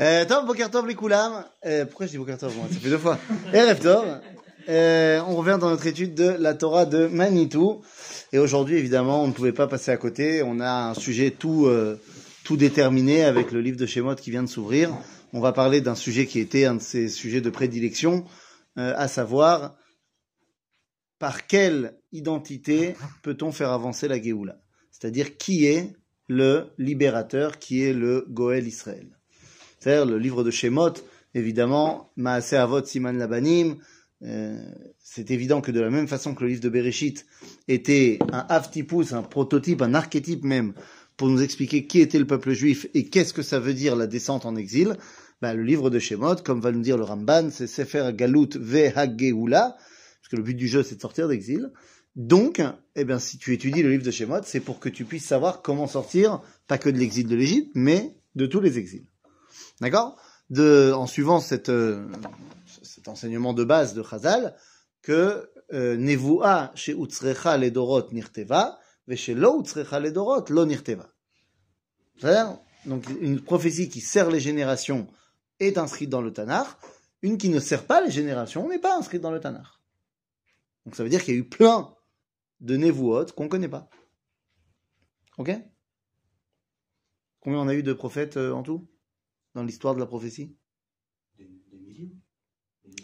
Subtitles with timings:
[0.00, 0.24] Euh,
[0.86, 1.44] les Koulam.
[1.66, 2.66] Euh, pourquoi je dis Tov moi?
[2.70, 3.18] Ça fait deux fois.
[3.52, 4.20] Erev Tov.
[4.68, 7.82] Euh, on revient dans notre étude de la Torah de Manitou.
[8.32, 10.42] Et aujourd'hui, évidemment, on ne pouvait pas passer à côté.
[10.42, 12.00] On a un sujet tout, euh,
[12.44, 14.96] tout déterminé avec le livre de Shemot qui vient de s'ouvrir.
[15.32, 18.24] On va parler d'un sujet qui était un de ses sujets de prédilection,
[18.78, 19.76] euh, à savoir
[21.18, 24.58] par quelle identité peut-on faire avancer la Géoula?
[24.90, 25.92] C'est-à-dire qui est
[26.28, 29.18] le libérateur, qui est le Goël Israël?
[29.82, 30.92] C'est-à-dire le livre de Shemot,
[31.34, 33.78] évidemment, Maaseh Avot Siman Labanim,
[34.22, 34.62] euh,
[35.00, 37.26] c'est évident que de la même façon que le livre de Bereshit
[37.66, 40.72] était un aftipus, un prototype, un archétype même,
[41.16, 44.06] pour nous expliquer qui était le peuple juif et qu'est-ce que ça veut dire la
[44.06, 44.96] descente en exil,
[45.40, 48.96] ben, le livre de Shemot, comme va nous dire le Ramban, c'est Sefer Galut Ve
[48.96, 51.72] Hageula, parce que le but du jeu c'est de sortir d'exil.
[52.14, 52.62] Donc,
[52.94, 55.60] eh bien, si tu étudies le livre de Shemot, c'est pour que tu puisses savoir
[55.60, 59.08] comment sortir, pas que de l'exil de l'Égypte, mais de tous les exils.
[59.80, 60.16] D'accord?
[60.58, 62.06] En suivant cette, euh,
[62.82, 64.56] cet enseignement de base de Chazal,
[65.00, 71.08] que euh, Nevoa chez Utzrecha ledorot nirteva, ve chez lo Utzrecha ledorot lo nirteva.
[72.18, 75.08] C'est-à-dire, donc, une prophétie qui sert les générations
[75.60, 76.68] est inscrite dans le Tanakh,
[77.22, 79.66] une qui ne sert pas les générations n'est pas inscrite dans le Tanakh.
[80.84, 81.94] Donc ça veut dire qu'il y a eu plein
[82.60, 83.88] de Nevuot qu'on ne connaît pas.
[85.38, 85.50] Ok?
[87.40, 88.88] Combien on a eu de prophètes euh, en tout?
[89.54, 90.54] Dans l'histoire de la prophétie
[91.38, 92.10] Des, des millions.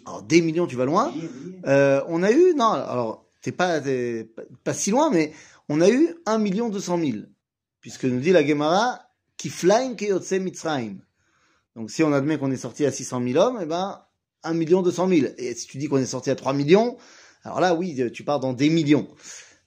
[0.07, 1.13] Alors des millions, tu vas loin.
[1.13, 1.61] Milliers.
[1.67, 5.33] Euh, on a eu, non, alors t'es pas, t'es pas, pas si loin, mais
[5.69, 7.19] on a eu 1 million 200 000.
[7.81, 9.01] Puisque nous dit la Gemara,
[9.37, 10.99] Kiflaim Keyotse Mitzrayim.
[11.77, 14.03] Donc si on admet qu'on est sorti à 600 000 hommes, eh ben
[14.43, 15.27] 1 million 200 000.
[15.39, 16.97] Et si tu dis qu'on est sorti à 3 millions,
[17.45, 19.09] alors là oui, tu pars dans des millions.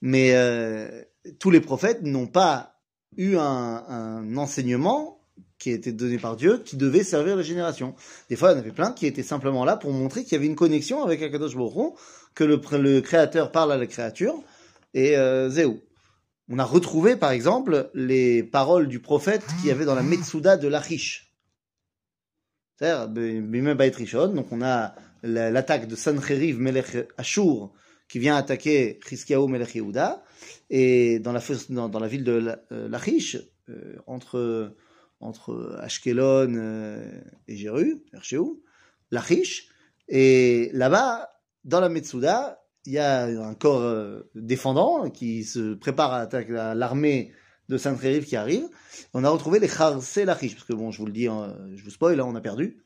[0.00, 1.02] Mais euh,
[1.38, 2.80] tous les prophètes n'ont pas
[3.16, 5.21] eu un, un enseignement
[5.62, 7.94] qui été donné par Dieu, qui devait servir les générations.
[8.28, 10.34] Des fois, il y en avait plein qui étaient simplement là pour montrer qu'il y
[10.34, 11.92] avait une connexion avec Akadosh Hu,
[12.34, 14.34] que le, créateur parle à la créature,
[14.92, 15.80] et euh, Zéou.
[16.48, 20.56] On a retrouvé, par exemple, les paroles du prophète qu'il y avait dans la Metsuda
[20.56, 21.32] de l'Achish.
[22.76, 27.70] C'est-à-dire, Rishon, donc on a la- l'attaque de Sancheriv Melech Ashur,
[28.08, 30.24] qui vient attaquer Chiskiaou Melech Yehuda,
[30.70, 31.40] et dans la,
[32.00, 33.36] la ville de La- euh, Lachish,
[33.68, 34.74] euh, entre,
[35.22, 38.62] entre Ashkelon euh, et Jéru, Erchéou,
[39.10, 39.68] Lachish,
[40.08, 41.30] et là-bas,
[41.64, 46.52] dans la Metsuda, il y a un corps euh, défendant qui se prépare à attaquer
[46.52, 47.32] la- l'armée
[47.68, 48.64] de Sancheriv qui arrive.
[49.14, 51.82] On a retrouvé les Charse Lachish, parce que bon, je vous le dis, hein, je
[51.84, 52.82] vous spoil, là, on a perdu.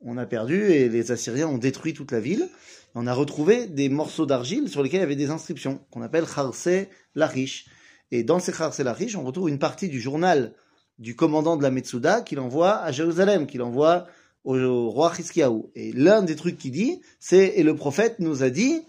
[0.00, 2.48] On a perdu et les Assyriens ont détruit toute la ville.
[2.94, 6.26] On a retrouvé des morceaux d'argile sur lesquels il y avait des inscriptions qu'on appelle
[6.26, 6.68] Charse
[7.14, 7.66] Lachish.
[8.10, 10.54] Et dans ces Charse Lachish, on retrouve une partie du journal
[11.00, 14.06] du commandant de la Metsuda qu'il envoie à Jérusalem, qu'il envoie
[14.44, 15.72] au, roi Hiskiaou.
[15.74, 18.82] Et l'un des trucs qu'il dit, c'est et le prophète nous a dit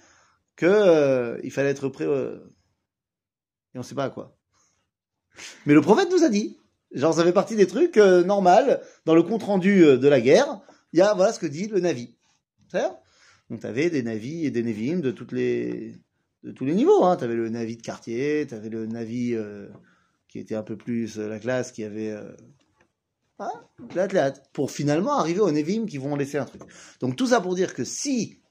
[0.58, 2.06] que euh, il fallait être prêt.
[2.06, 2.38] euh,
[3.74, 4.38] et on sait pas à quoi.
[5.66, 6.58] Mais le prophète nous a dit.
[6.94, 10.60] Genre, ça fait partie des trucs euh, dans le compte rendu euh, de la guerre.
[10.92, 12.14] Il y a voilà ce que dit le Navi.
[13.50, 15.96] Donc, tu avais des navis et des Nevi'im de toutes les
[16.44, 17.06] de tous les niveaux.
[17.06, 17.16] Hein.
[17.16, 19.36] Tu avais le Navi de quartier, tu avais le Navi
[20.32, 22.32] qui était un peu plus euh, la classe, qui avait euh,
[23.38, 23.52] ah,
[23.94, 26.62] l'athlète, pour finalement arriver aux Nevi'im qui vont laisser un truc.
[27.02, 28.42] Donc, tout ça pour dire que si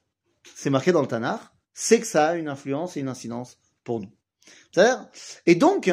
[0.55, 1.41] c'est marqué dans le Tanakh,
[1.73, 4.13] c'est que ça a une influence et une incidence pour nous.
[5.47, 5.91] Et donc,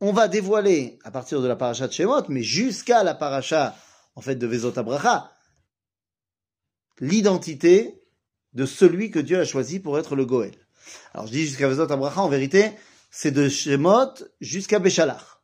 [0.00, 3.76] on va dévoiler à partir de la paracha de Shemot, mais jusqu'à la paracha
[4.16, 5.32] en fait de Vezot Abracha,
[7.00, 8.02] l'identité
[8.52, 10.54] de celui que Dieu a choisi pour être le Goël.
[11.12, 12.72] Alors je dis jusqu'à Vezot Abracha, en vérité,
[13.16, 15.40] c'est de Shemot jusqu'à Béchalach,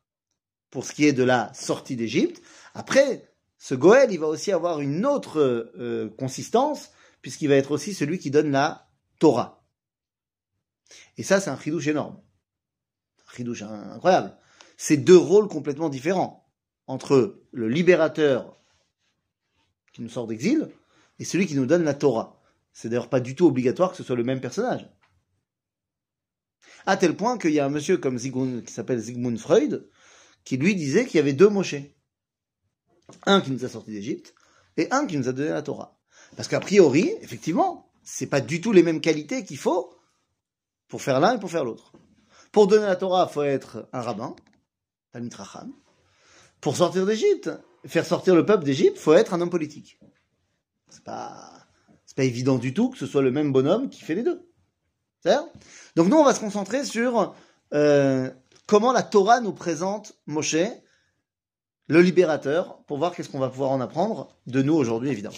[0.71, 2.43] pour ce qui est de la sortie d'Égypte.
[2.73, 7.93] Après, ce Goël, il va aussi avoir une autre euh, consistance, puisqu'il va être aussi
[7.93, 8.89] celui qui donne la
[9.19, 9.63] Torah.
[11.17, 12.19] Et ça, c'est un chidouche énorme.
[13.29, 14.35] Un chidouche incroyable.
[14.75, 16.51] C'est deux rôles complètement différents
[16.87, 18.57] entre le libérateur
[19.93, 20.67] qui nous sort d'exil
[21.19, 22.41] et celui qui nous donne la Torah.
[22.73, 24.89] C'est d'ailleurs pas du tout obligatoire que ce soit le même personnage.
[26.85, 29.87] À tel point qu'il y a un monsieur comme Zygmunt, qui s'appelle Sigmund Freud,
[30.43, 31.75] qui lui disait qu'il y avait deux Moshe.
[33.25, 34.33] Un qui nous a sortis d'Égypte
[34.77, 35.99] et un qui nous a donné la Torah.
[36.35, 39.93] Parce qu'a priori, effectivement, c'est pas du tout les mêmes qualités qu'il faut
[40.87, 41.93] pour faire l'un et pour faire l'autre.
[42.51, 44.35] Pour donner la Torah, il faut être un rabbin,
[45.11, 45.71] Talmid Racham.
[46.61, 47.49] Pour sortir d'Égypte,
[47.85, 49.99] faire sortir le peuple d'Égypte, il faut être un homme politique.
[50.89, 51.67] C'est pas,
[52.05, 54.50] c'est pas évident du tout que ce soit le même bonhomme qui fait les deux.
[55.25, 57.33] Donc nous, on va se concentrer sur
[57.73, 58.29] euh,
[58.67, 60.55] comment la Torah nous présente Moshe,
[61.87, 65.35] le libérateur, pour voir qu'est-ce qu'on va pouvoir en apprendre de nous aujourd'hui, évidemment.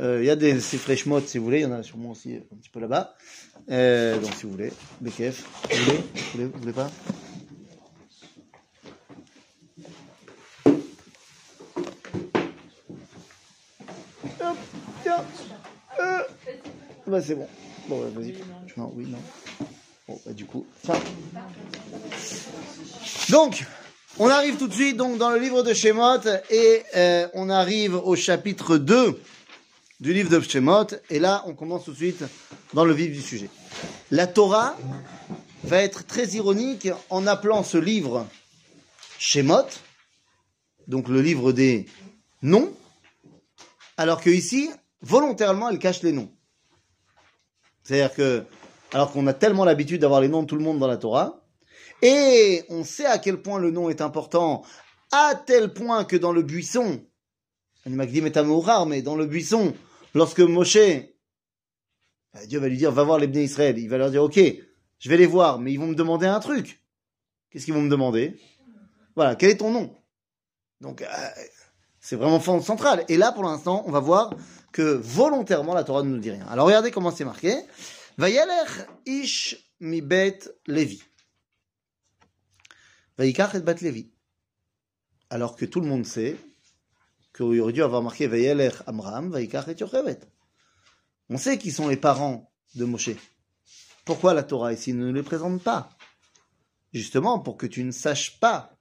[0.00, 2.10] Euh, Il y a des fresh modes, si vous voulez, il y en a sûrement
[2.10, 3.14] aussi un petit peu là-bas.
[3.70, 6.90] Euh, donc, si vous voulez, BKF, vous voulez, vous voulez, vous voulez pas?
[14.40, 14.56] Hop,
[15.02, 15.24] tiens.
[17.06, 17.46] Bah, c'est bon.
[17.88, 18.34] Bon, bah, vas-y.
[18.76, 19.18] Non, oui, non.
[20.08, 20.66] Bon, bah, du coup.
[23.30, 23.64] Donc,
[24.18, 27.94] on arrive tout de suite donc dans le livre de Shemot et euh, on arrive
[27.94, 29.20] au chapitre 2
[30.00, 32.24] du livre de Shemot et là on commence tout de suite
[32.72, 33.50] dans le vif du sujet.
[34.10, 34.76] La Torah
[35.64, 38.26] va être très ironique en appelant ce livre
[39.18, 39.66] Shemot,
[40.88, 41.86] donc le livre des
[42.42, 42.72] noms,
[43.96, 44.70] alors que ici,
[45.02, 46.30] volontairement, elle cache les noms.
[47.86, 48.42] C'est-à-dire que,
[48.92, 51.40] alors qu'on a tellement l'habitude d'avoir les noms de tout le monde dans la Torah,
[52.02, 54.64] et on sait à quel point le nom est important,
[55.12, 57.00] à tel point que dans le buisson,
[57.86, 59.72] Magdim est rare, mais dans le buisson,
[60.14, 60.76] lorsque Moshe,
[62.48, 64.40] Dieu va lui dire, va voir les Bnei Israël, il va leur dire, ok,
[64.98, 66.82] je vais les voir, mais ils vont me demander un truc.
[67.50, 68.36] Qu'est-ce qu'ils vont me demander?
[69.14, 69.96] Voilà, quel est ton nom?
[70.80, 71.06] Donc, euh,
[72.06, 73.04] c'est vraiment central.
[73.08, 74.32] Et là, pour l'instant, on va voir
[74.70, 76.46] que volontairement, la Torah ne nous dit rien.
[76.46, 77.52] Alors, regardez comment c'est marqué.
[78.16, 78.70] Vayaler
[79.06, 80.38] ish mi bet
[80.68, 81.02] Levi.
[83.18, 84.08] Et bat Levi.
[85.30, 86.36] Alors que tout le monde sait
[87.34, 90.20] qu'il aurait dû avoir marqué Vayaler Amram, Vaikach et Yochevet.
[91.28, 93.16] On sait qui sont les parents de Moshe.
[94.04, 95.90] Pourquoi la Torah ici ne les présente pas?
[96.94, 98.78] Justement pour que tu ne saches pas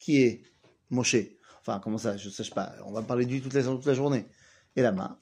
[0.00, 0.42] qui est
[0.90, 1.35] Moshe.
[1.66, 2.76] Enfin, comment ça, je ne sache pas.
[2.84, 4.26] On va parler de lui toute la, toute la journée.
[4.76, 5.18] Et là-bas,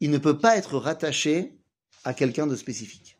[0.00, 1.58] il ne peut pas être rattaché
[2.04, 3.18] à quelqu'un de spécifique.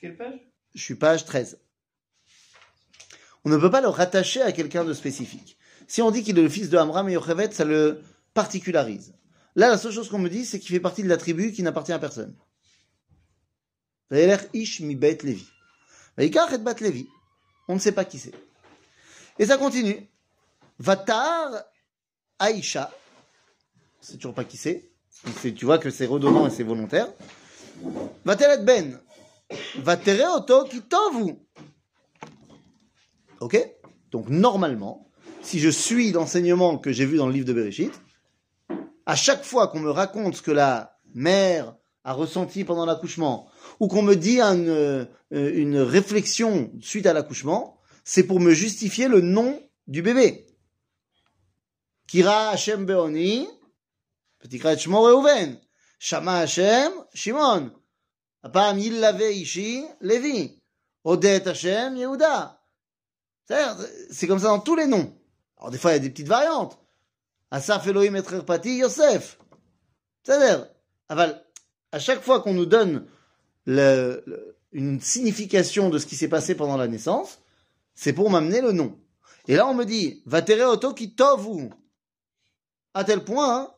[0.00, 0.38] Quelle page?
[0.74, 1.58] Je suis page 13.
[3.44, 5.58] On ne peut pas le rattacher à quelqu'un de spécifique.
[5.88, 8.00] Si on dit qu'il est le fils de Amram et Yochevet, ça le
[8.32, 9.14] particularise.
[9.56, 11.64] Là, la seule chose qu'on me dit, c'est qu'il fait partie de la tribu qui
[11.64, 12.36] n'appartient à personne.
[14.12, 15.48] Ish mi Levi.
[17.66, 18.34] On ne sait pas qui c'est.
[19.40, 20.08] Et ça continue.
[20.78, 21.64] Vatar
[22.38, 22.90] Aïcha.
[24.00, 24.90] C'est toujours pas qui c'est.
[25.56, 27.08] Tu vois que c'est redondant et c'est volontaire.
[28.24, 29.00] Vatelet Ben.
[29.78, 31.36] Vatere Oto Kitovu.
[33.40, 33.58] Ok?
[34.10, 35.08] Donc, normalement,
[35.42, 37.92] si je suis l'enseignement que j'ai vu dans le livre de Bereshit,
[39.06, 41.74] à chaque fois qu'on me raconte ce que la mère
[42.04, 43.48] a ressenti pendant l'accouchement,
[43.80, 49.20] ou qu'on me dit une, une réflexion suite à l'accouchement, c'est pour me justifier le
[49.20, 50.46] nom du bébé.
[52.07, 53.47] Kira Hashem Beoni,
[54.43, 55.53] ותקרא את שמו ראובן.
[55.99, 57.69] שמע השם, שמעון.
[58.43, 60.57] הפעם ילווה אישי, לוי.
[61.01, 62.47] הודה את השם, יהודה.
[64.11, 65.11] C'est comme ça dans tous les noms.
[65.57, 66.77] Alors des fois, il y a des petites variantes.
[67.51, 69.39] Asaf Elohim et Pati, Yosef.
[70.23, 70.67] C'est-à-dire,
[71.09, 73.07] à chaque fois qu'on nous donne
[73.65, 77.39] le, le, une signification de ce qui s'est passé pendant la naissance,
[77.95, 78.99] c'est pour m'amener le nom.
[79.47, 81.71] Et là, on me dit, Vatere Oto qui tovu.
[82.94, 83.70] À tel point hein,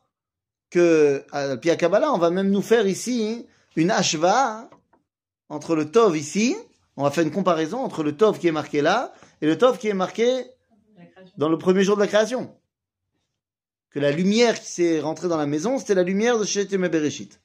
[0.69, 4.69] que, à Pia Kabbalah, on va même nous faire ici une ashva
[5.49, 6.55] entre le Tov ici,
[6.95, 9.77] on va faire une comparaison entre le Tov qui est marqué là et le Tov
[9.77, 10.45] qui est marqué
[11.37, 12.55] dans le premier jour de la création.
[13.91, 17.39] Que la lumière qui s'est rentrée dans la maison, c'était la lumière de Shetem Bereshit.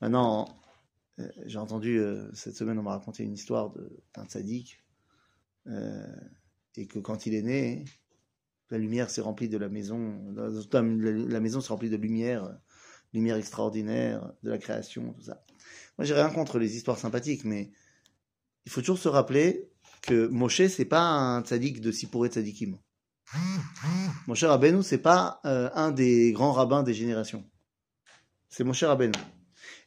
[0.00, 0.48] Maintenant,
[1.18, 3.72] euh, j'ai entendu euh, cette semaine, on m'a raconté une histoire
[4.14, 4.82] d'un tzaddik,
[5.68, 6.04] euh,
[6.76, 7.84] et que quand il est né,
[8.72, 12.58] la lumière s'est remplie de la maison, la, maison s'est remplie de lumière,
[13.12, 15.44] lumière extraordinaire, de la création, tout ça.
[15.98, 17.70] Moi, j'ai rien contre les histoires sympathiques, mais
[18.64, 22.78] il faut toujours se rappeler que Moshe, c'est pas un tzaddik de Sipuré tzaddikim.
[24.26, 27.44] Moshe Rabbeinu, c'est pas euh, un des grands rabbins des générations.
[28.48, 29.12] C'est Moshe Rabbeinu.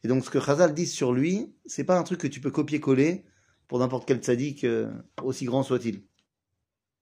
[0.04, 2.52] Et donc, ce que Chazal dit sur lui, c'est pas un truc que tu peux
[2.52, 3.26] copier-coller
[3.68, 4.92] pour n'importe quel tzaddik, euh,
[5.24, 6.04] aussi grand soit-il.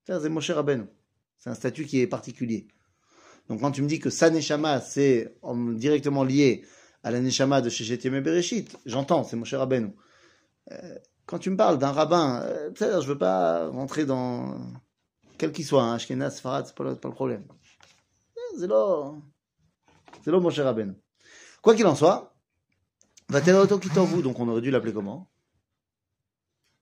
[0.06, 0.84] C'est Moshe Rabbeinu.
[1.38, 2.68] C'est un statut qui est particulier.
[3.48, 5.36] Donc, quand tu me dis que sa neshama, c'est
[5.74, 6.64] directement lié
[7.02, 9.92] à la neshama de Bereshit, j'entends, c'est Moshe Rabbeinu.
[10.72, 14.58] Euh, quand tu me parles d'un rabbin, euh, je veux pas rentrer dans
[15.36, 17.44] quel qu'il soit, hein, Ashkenaz, Farad, c'est pas, le, pas le problème.
[18.58, 19.12] C'est là,
[20.22, 20.94] c'est là Moshe Rabbeinu.
[21.60, 22.34] Quoi qu'il en soit,
[23.28, 25.30] Vateloto Kitovu, donc on aurait dû l'appeler comment?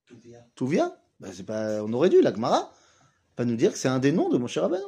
[0.06, 0.46] Touvia.
[0.54, 0.96] Touvia?
[1.18, 2.72] Ben, c'est pas, On aurait dû, la Gemara,
[3.36, 4.84] pas nous dire que c'est un des noms de Moshe Rabbeinu.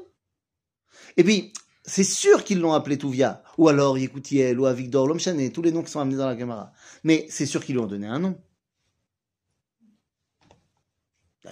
[1.16, 1.52] Et puis,
[1.84, 5.82] c'est sûr qu'ils l'ont appelé Touvia, ou alors Yekoutiel, ou Avigdor, Lomchané, tous les noms
[5.82, 6.72] qui sont amenés dans la Gemara.
[7.02, 8.40] Mais c'est sûr qu'ils lui ont donné un nom.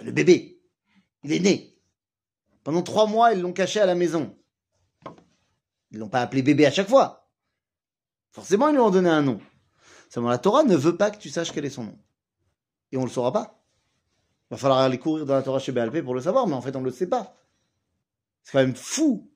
[0.02, 0.62] Le bébé,
[1.22, 1.78] il est né.
[2.64, 4.34] Pendant trois mois, ils l'ont caché à la maison.
[5.90, 7.28] Ils l'ont pas appelé bébé à chaque fois.
[8.30, 9.38] Forcément, ils lui ont donné un nom.
[10.08, 11.98] Seulement, la Torah ne veut pas que tu saches quel est son nom.
[12.90, 13.61] Et on le saura pas.
[14.52, 16.60] Il va falloir aller courir dans la Torah chez BLP pour le savoir, mais en
[16.60, 17.34] fait, on ne le sait pas.
[18.42, 19.32] C'est quand même fou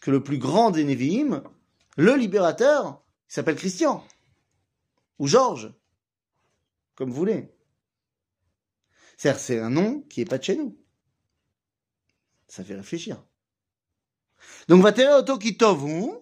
[0.00, 1.42] que le plus grand des Nevi'im,
[1.98, 4.02] le libérateur, s'appelle Christian.
[5.18, 5.74] Ou Georges.
[6.94, 7.54] Comme vous voulez.
[9.18, 10.74] C'est-à-dire, c'est un nom qui est pas de chez nous.
[12.48, 13.22] Ça fait réfléchir.
[14.68, 16.12] Donc, va auto qui tovu.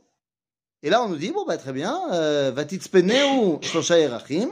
[0.82, 4.50] Et là, on nous dit, bon, bah, très bien, euh, va titspeneu shlosha yerachim.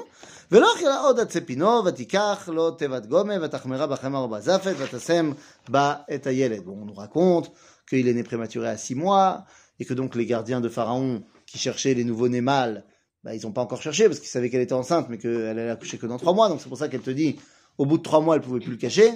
[0.51, 5.31] ולא אכלה עוד עד צפינו, ותיקח לו תיבת גומה, ותחמרה בחמר ובזפת, ותשם
[5.69, 6.65] בה את הילד.
[6.65, 7.51] Bon, on nous raconte
[7.87, 9.45] qu'il est né prématuré à six mois,
[9.79, 12.85] et que donc les gardiens de Pharaon qui cherchaient les nouveaux-nés mâles,
[13.23, 15.69] bah, ils n'ont pas encore cherché, parce qu'ils savaient qu'elle était enceinte, mais qu'elle allait
[15.69, 17.39] accoucher que dans trois mois, donc c'est pour ça qu'elle te dit,
[17.77, 19.11] au bout de trois mois, elle pouvait plus le cacher,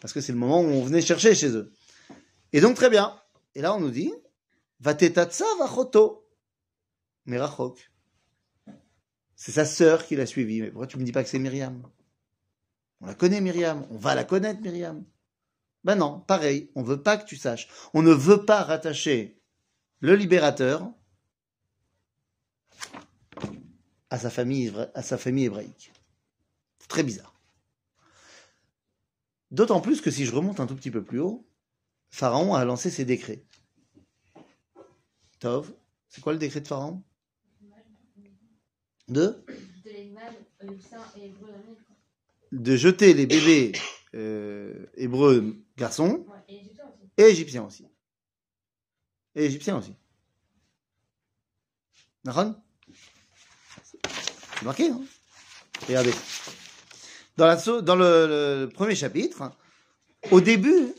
[0.00, 1.72] parce que c'est le moment où on venait chercher chez eux.
[2.52, 3.14] Et donc, très bien.
[3.54, 4.12] Et là, on nous dit,
[4.80, 6.26] Vatetatsa vachoto.
[7.26, 7.78] Merachok.
[9.37, 10.61] C'est sa sœur qui l'a suivi.
[10.61, 11.87] Mais pourquoi tu me dis pas que c'est Myriam?
[12.99, 13.87] On la connaît, Myriam.
[13.91, 15.05] On va la connaître, Myriam.
[15.83, 16.71] Ben non, pareil.
[16.73, 17.69] On veut pas que tu saches.
[17.93, 19.39] On ne veut pas rattacher
[19.99, 20.91] le libérateur
[24.09, 25.93] à sa famille, à sa famille hébraïque.
[26.79, 27.39] C'est très bizarre.
[29.51, 31.47] D'autant plus que si je remonte un tout petit peu plus haut,
[32.09, 33.45] Pharaon a lancé ses décrets.
[35.39, 35.71] Tov,
[36.09, 37.03] c'est quoi le décret de Pharaon?
[39.07, 39.43] De
[42.51, 43.71] De jeter les bébés
[44.15, 46.25] euh, hébreux garçons
[47.17, 47.85] et égyptiens aussi.
[49.35, 49.93] Et égyptiens aussi.
[54.57, 55.05] C'est marqué, non
[55.87, 56.13] Regardez.
[57.37, 59.51] Dans, la, dans le, le premier chapitre,
[60.31, 60.93] au début,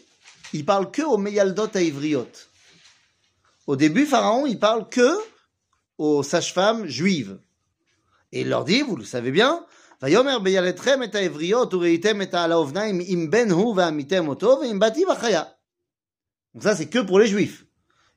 [0.53, 2.29] il parle que aux Meyaldot à Ivriot.
[3.67, 5.19] Au début, Pharaon, il parle que
[5.99, 7.39] aux sages-femmes juives
[8.32, 9.60] Et il leur dit, vous le savez bien,
[10.04, 15.44] ויאמר בילדכם את העבריות וראיתם את האובניים אם בן הוא ועמיתם אותו ואם באתי וחיה.
[16.54, 17.66] Donc ça, c'est que pour les juifs.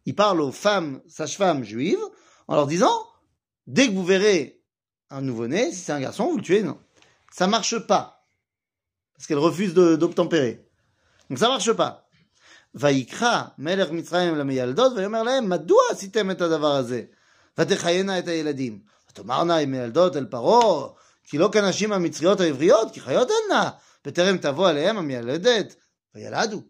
[0.04, 2.04] Il parle aux femmes, sages-femmes juives,
[2.48, 2.96] en leur disant,
[3.66, 4.62] dès que vous verrez
[5.10, 6.78] un nouveau-né, si c'est un garçon, vous le tuez, non.
[7.32, 8.26] Ça marche pas.
[9.14, 10.68] Parce qu'elle refuse d'obtempérer.
[11.30, 12.02] Donc ça marche pas.
[12.74, 17.02] ויקרא מלך מצרים למיילדות ויאמר להם מדוע עשיתם את הדבר הזה
[17.58, 18.80] ותחיינה את הילדים
[19.10, 20.88] ותאמרנה המיילדות אל פרעה
[21.24, 23.70] כי לא כנשים המצריות העבריות כי חיות הנה
[24.04, 25.76] בטרם תבוא עליהם המיילדת
[26.14, 26.62] וילדו.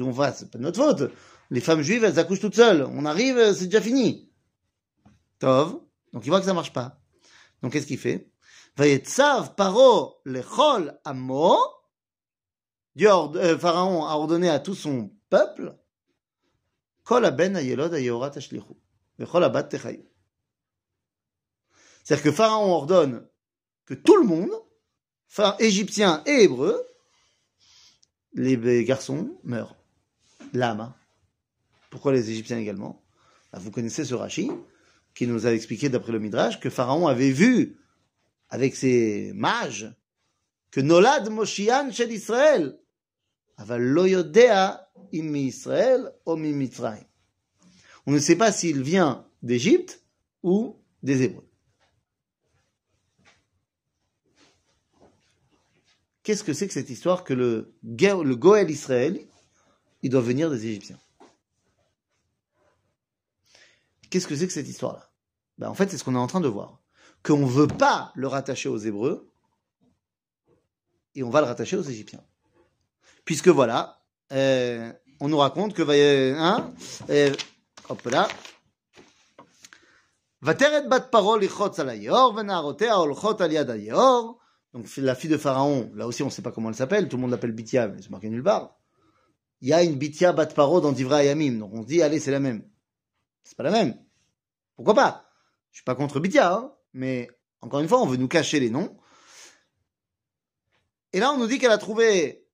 [0.00, 1.12] On va, c'est pas de notre faute.
[1.50, 2.84] Les femmes juives, elles accouchent toutes seules.
[2.84, 4.30] On arrive, c'est déjà fini.
[5.38, 5.78] Tov.
[6.12, 6.98] Donc il voit que ça marche pas.
[7.62, 8.30] Donc qu'est-ce qu'il fait?
[8.78, 11.56] ויצב פרעה לכל עמו
[12.96, 15.74] Dieu, euh, Pharaon a ordonné à tout son peuple
[22.09, 23.23] C'est-à-dire que Pharaon ordonne
[23.85, 24.49] que tout le monde,
[25.59, 26.83] égyptien et hébreu,
[28.33, 29.75] les garçons meurent.
[30.53, 30.91] L'âme.
[31.91, 33.03] Pourquoi les Égyptiens également?
[33.53, 34.49] Bah, Vous connaissez ce Rashi
[35.13, 37.77] qui nous a expliqué d'après le Midrash que Pharaon avait vu
[38.49, 39.93] avec ses mages
[40.71, 42.79] que Nolad Moshian chez Israël.
[48.07, 50.03] On ne sait pas s'il vient d'Égypte
[50.41, 51.48] ou des Hébreux.
[56.28, 59.20] Qu'est-ce que c'est que cette histoire que le, le Goël Israël,
[60.02, 60.98] il doit venir des Égyptiens
[64.10, 65.10] Qu'est-ce que c'est que cette histoire-là
[65.58, 66.78] ben, En fait, c'est ce qu'on est en train de voir.
[67.22, 69.30] Qu'on ne veut pas le rattacher aux Hébreux,
[71.14, 72.22] et on va le rattacher aux Égyptiens.
[73.24, 74.00] Puisque voilà,
[74.32, 75.82] euh, on nous raconte que,
[76.38, 76.72] hein,
[77.10, 77.34] euh,
[77.88, 78.28] hop là,
[80.46, 84.37] ותרד בת פרעה ללחוץ על היאור, ונערותיה הולכות על יד היאור.
[84.73, 87.17] donc la fille de Pharaon, là aussi on ne sait pas comment elle s'appelle, tout
[87.17, 88.77] le monde l'appelle Bithia, mais c'est marqué nulle part.
[89.61, 92.31] Il y a une Bithia Batparo dans Divra Yamim, donc on se dit, allez, c'est
[92.31, 92.63] la même.
[93.43, 93.95] C'est pas la même.
[94.75, 95.25] Pourquoi pas?
[95.71, 97.29] Je ne suis pas contre Bithia, hein, mais
[97.61, 98.97] encore une fois, on veut nous cacher les noms.
[101.11, 102.45] Et là, on nous dit qu'elle a trouvé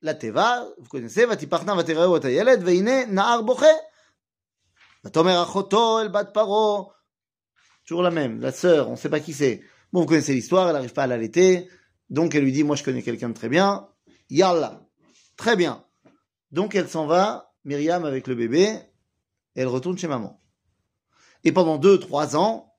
[0.00, 3.64] la Teva, vous connaissez, Vatipartna Vatereo Atayelet, Veine, Nahar Boche,
[5.04, 6.92] Vatomer Achoto, El Batparo.
[7.84, 9.62] Toujours la même, la sœur, on ne sait pas qui c'est.
[9.92, 11.68] Bon, vous connaissez l'histoire, elle n'arrive pas à l'allaiter,
[12.10, 13.88] donc elle lui dit, moi je connais quelqu'un de très bien,
[14.28, 14.86] yalla,
[15.36, 15.84] très bien.
[16.50, 18.64] Donc elle s'en va, Myriam avec le bébé,
[19.56, 20.42] et elle retourne chez maman.
[21.44, 22.76] Et pendant deux, trois ans,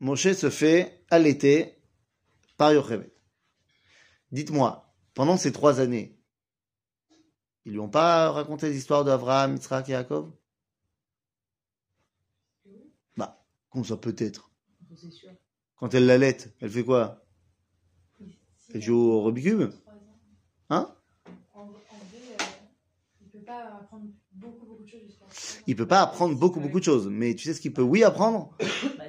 [0.00, 1.82] Moshe se fait allaiter
[2.58, 3.10] par Yocheved.
[4.30, 6.20] Dites-moi, pendant ces trois années,
[7.64, 10.30] Ils lui ont pas raconté l'histoire d'Abraham, Yitzhak et Yaakov
[13.16, 14.52] Bah, comme ça peut-être.
[14.94, 15.30] C'est sûr.
[15.76, 17.22] Quand elle l'allait, elle fait quoi?
[18.74, 19.74] Elle joue au Rubik's.
[20.70, 20.92] Hein?
[21.56, 21.62] Euh,
[23.20, 25.62] il peut pas apprendre beaucoup, beaucoup de choses jusqu'à trois ans.
[25.66, 27.08] Il peut pas apprendre beaucoup, beaucoup de choses.
[27.08, 28.56] Mais tu sais ce qu'il peut, oui, apprendre?
[28.98, 29.04] Bah,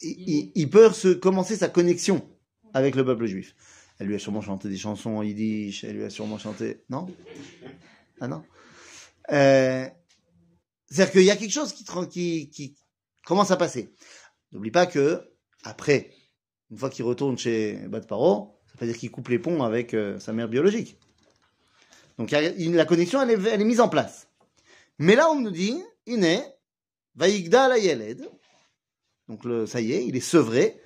[0.00, 2.24] il peut se commencer sa connexion
[2.72, 3.56] avec le peuple juif.
[3.98, 6.84] Elle lui a sûrement chanté des chansons en yiddish, elle lui a sûrement chanté...
[6.88, 7.08] Non?
[8.20, 8.44] Ah non?
[9.32, 9.88] Euh,
[10.86, 12.76] C'est-à-dire qu'il y a quelque chose qui, qui
[13.24, 13.92] commence à passer.
[14.52, 15.30] N'oublie pas que,
[15.64, 16.10] après,
[16.70, 19.94] une fois qu'il retourne chez Bat Paro, ça veut dire qu'il coupe les ponts avec
[19.94, 20.98] euh, sa mère biologique.
[22.18, 24.28] Donc la connexion, elle est, mise en place.
[24.98, 26.42] Mais là, on nous dit, Iné,
[27.14, 28.28] Vaïgda la Yeled,
[29.28, 30.80] donc ça y est, il est sevré.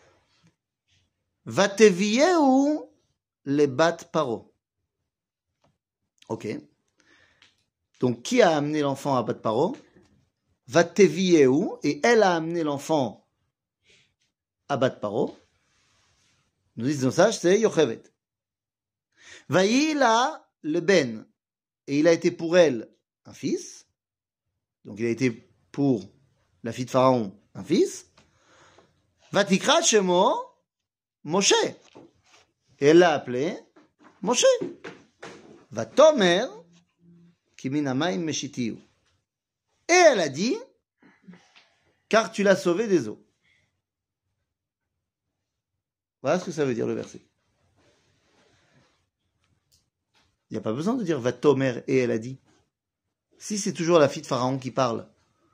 [1.47, 2.91] ou
[3.45, 4.55] les bat paro?
[6.29, 6.49] Ok.
[8.01, 9.77] Donc qui a amené l'enfant à bat paro?
[10.75, 13.22] Ou et elle a amené l'enfant
[14.69, 15.37] à bat paro.
[16.77, 18.03] Nous nos sages, c'est Yochevet.
[19.49, 21.27] Vaïla le ben.
[21.87, 22.89] Et il a été pour elle
[23.25, 23.87] un fils.
[24.85, 25.31] Donc il a été
[25.71, 26.05] pour
[26.63, 28.07] la fille de Pharaon un fils.
[29.33, 30.35] Vatikra Shemo
[31.25, 31.55] Moshe.
[32.79, 33.57] Et elle l'a appelé
[34.23, 34.45] Moshe.
[35.71, 36.47] Vatomer
[37.57, 38.77] Kiminamayim Meshitiu.
[39.89, 40.57] Et elle a dit,
[42.09, 43.25] car tu l'as sauvé des eaux.
[46.23, 47.21] Voilà ce que ça veut dire le verset.
[50.51, 52.39] Il n'y a pas besoin de dire Vatomer et elle a dit.
[53.39, 55.09] Si c'est toujours la fille de Pharaon qui parle,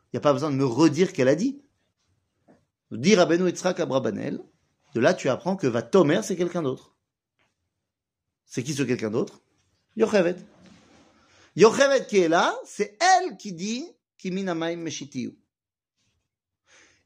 [0.06, 1.62] il n'y a pas besoin de me redire qu'elle a dit.
[2.90, 4.40] Dire Rabbeinu Yitzhak Abrabanel,
[4.94, 6.96] de là tu apprends que Vatomer c'est quelqu'un d'autre.
[8.44, 9.40] C'est qui ce quelqu'un d'autre?
[9.96, 10.36] Yochevet.
[11.54, 15.38] Yochevet qui est là, c'est elle qui dit Kiminamaim Meshitiu.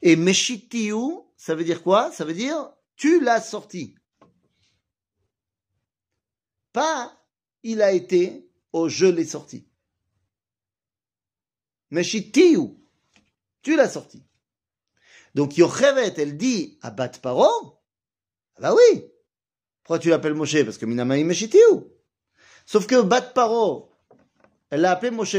[0.02, 2.10] Et Meshitiu, ça veut dire quoi?
[2.12, 3.94] Ça veut dire tu l'as sorti.
[6.72, 7.18] Pas
[7.62, 9.66] il a été au je l'ai sorti.
[11.90, 12.78] Meshitiu,
[13.62, 14.24] tu l'as sorti.
[15.34, 17.78] Donc Yochevet, elle dit à Bat Paro,
[18.56, 19.04] ah bah oui,
[19.82, 20.64] pourquoi tu l'appelles Moshe?
[20.64, 21.84] Parce que Minamaim Meshitiu.
[22.66, 23.90] Sauf que Bat Paro,
[24.70, 25.36] elle l'a appelé Moshe.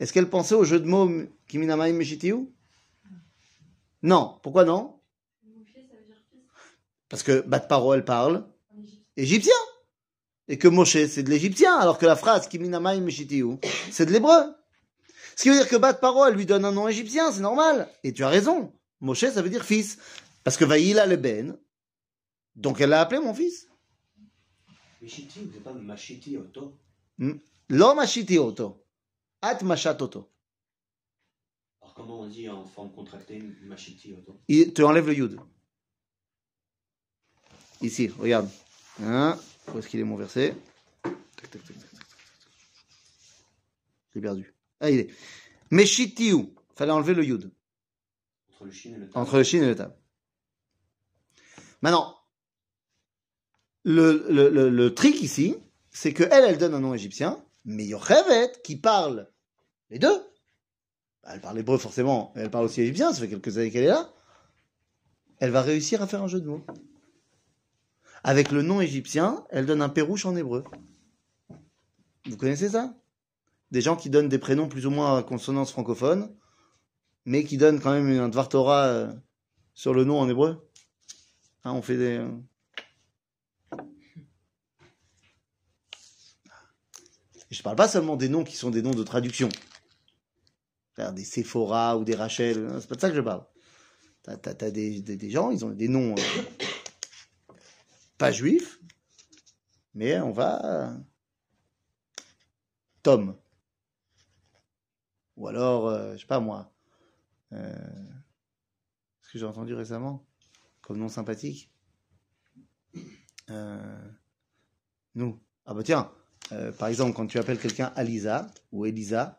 [0.00, 1.10] Est-ce qu'elle pensait au jeu de mots
[1.46, 2.52] qui Minamaim Meshitiu
[4.02, 4.38] Non.
[4.42, 5.00] Pourquoi non
[5.44, 6.42] Moshe, ça veut dire fils
[7.14, 8.44] Parce que Bat Paro, elle parle
[9.16, 9.54] égyptien.
[10.48, 13.60] Et que Moshe, c'est de l'égyptien, alors que la phrase Kiminamaim Meshitiu,
[13.92, 14.52] c'est de l'hébreu.
[15.36, 17.88] Ce qui veut dire que Bat Paro, elle lui donne un nom égyptien, c'est normal.
[18.02, 18.72] Et tu as raison.
[19.00, 19.96] Moshe, ça veut dire fils.
[20.42, 21.56] Parce que Vaïla le Ben,
[22.56, 23.68] donc elle l'a appelé mon fils.
[25.00, 25.72] Mishiti, vous n'êtes pas
[27.68, 28.84] Lo mashiti oto.
[29.40, 30.32] At mashat oto.
[31.80, 33.40] Alors comment on dit en forme contractée
[34.48, 35.40] Il te enlève le yud.
[37.84, 38.48] Ici, regarde.
[39.02, 39.38] Hein
[39.72, 40.56] Où est-ce qu'il est mon verset.
[44.14, 44.54] J'ai perdu.
[44.80, 45.10] Ah, il est.
[45.70, 46.54] Meshitiu.
[46.76, 47.50] Fallait enlever le yud.
[48.48, 49.94] Entre le chine et le Entre le shin et le tab.
[51.82, 52.16] Maintenant,
[53.84, 55.54] le, le, le, le trick ici,
[55.90, 59.30] c'est que elle, elle donne un nom égyptien, mais Yochevet, qui parle
[59.90, 60.18] les deux,
[61.22, 63.84] bah, elle parle hébreu forcément, mais elle parle aussi égyptien, ça fait quelques années qu'elle
[63.84, 64.10] est là,
[65.38, 66.64] elle va réussir à faire un jeu de mots.
[68.26, 70.64] Avec le nom égyptien, elle donne un pérouche en hébreu.
[72.26, 72.96] Vous connaissez ça?
[73.70, 76.34] Des gens qui donnent des prénoms plus ou moins à consonance francophone,
[77.26, 79.12] mais qui donnent quand même un Dvar Torah euh,
[79.74, 80.66] sur le nom en hébreu.
[81.64, 82.18] Hein, on fait des...
[82.18, 82.30] euh,
[87.50, 89.50] je parle pas seulement des noms qui sont des noms de traduction.
[90.96, 93.44] Des Sephora ou des Rachel, hein, c'est pas de ça que je parle.
[94.22, 96.42] T'as, des- des gens, ils ont des noms euh,
[98.18, 98.80] pas juifs,
[99.94, 100.96] mais on va...
[103.02, 103.36] Tom.
[105.36, 106.72] Ou alors, euh, je sais pas moi,
[107.52, 107.74] euh,
[109.20, 110.24] ce que j'ai entendu récemment,
[110.80, 111.70] comme nom sympathique.
[113.50, 114.08] Euh,
[115.14, 115.38] nous.
[115.66, 116.10] Ah bah tiens,
[116.52, 119.38] euh, par exemple, quand tu appelles quelqu'un Alisa ou Elisa,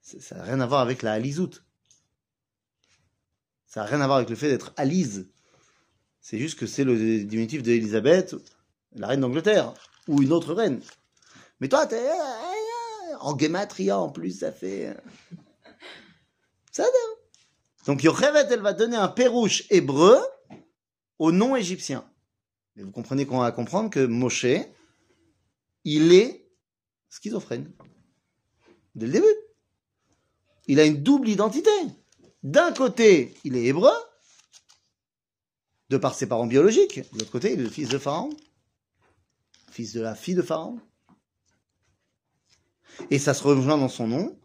[0.00, 1.62] ça ça n'a rien à voir avec la Alizout.
[3.66, 5.30] Ça n'a rien à voir avec le fait d'être Alise.
[6.22, 8.36] C'est juste que c'est le diminutif d'Elisabeth,
[8.94, 9.74] la reine d'Angleterre,
[10.08, 10.80] ou une autre reine.
[11.60, 14.88] Mais toi, t'es euh, en gematria en plus, ça fait.
[14.88, 14.94] euh,
[16.70, 16.84] Ça.
[17.86, 20.16] Donc Yochevet, elle va donner un pérouche hébreu
[21.18, 22.08] au nom égyptien.
[22.76, 24.46] Mais vous comprenez qu'on va comprendre que Moshe,
[25.84, 26.48] il est
[27.08, 27.70] schizophrène.
[28.94, 29.26] Dès le début.
[30.68, 31.70] Il a une double identité.
[32.44, 33.90] D'un côté, il est hébreu,
[35.92, 37.00] de par ses parents biologiques.
[37.12, 38.30] De l'autre côté, il est le fils de Pharaon,
[39.70, 40.80] fils de la fille de Pharaon.
[43.10, 44.38] Et ça se rejoint dans son nom.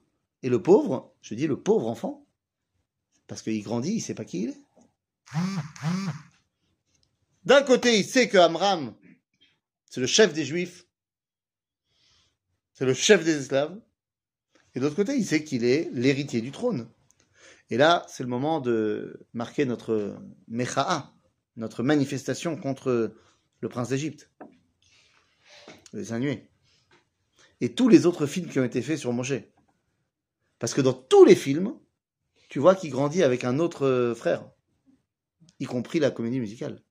[0.44, 2.28] Et le pauvre, je dis le pauvre enfant,
[3.28, 4.62] parce qu'il grandit, il sait pas qui il est.
[7.46, 8.94] D'un côté, il sait que Amram,
[9.90, 10.86] c'est le chef des Juifs,
[12.74, 13.80] c'est le chef des esclaves.
[14.76, 16.90] Et de l'autre côté, il sait qu'il est l'héritier du trône.
[17.70, 21.17] Et là, c'est le moment de marquer notre mecha'a,
[21.58, 23.16] notre manifestation contre
[23.60, 24.32] le prince d'Égypte,
[25.94, 26.44] les Inuits.
[27.60, 29.34] Et tous les autres films qui ont été faits sur Moshe.
[30.60, 31.78] Parce que dans tous les films,
[32.50, 34.50] tu vois qu'il grandit avec un autre euh, frère,
[35.60, 36.84] y compris la comédie musicale.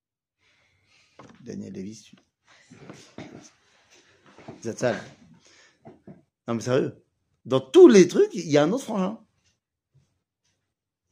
[1.40, 2.16] Daniel Davis, tu...
[4.62, 5.00] Zatzal.
[6.48, 7.04] Non mais sérieux,
[7.44, 9.24] dans tous les trucs, il y a un autre frangin.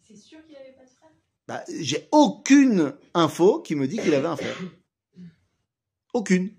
[0.01, 1.11] C'est sûr qu'il avait pas de frère
[1.47, 4.57] Bah, j'ai aucune info qui me dit qu'il avait un frère.
[6.15, 6.55] Aucune.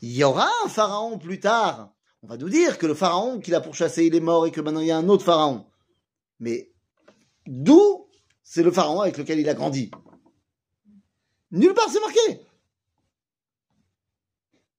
[0.00, 1.92] Il y aura un pharaon plus tard.
[2.22, 4.60] On va nous dire que le pharaon qu'il a pourchassé, il est mort et que
[4.60, 5.66] maintenant il y a un autre pharaon.
[6.38, 6.72] Mais
[7.46, 8.08] d'où
[8.42, 9.90] c'est le pharaon avec lequel il a grandi?
[11.50, 12.40] Nulle part c'est marqué.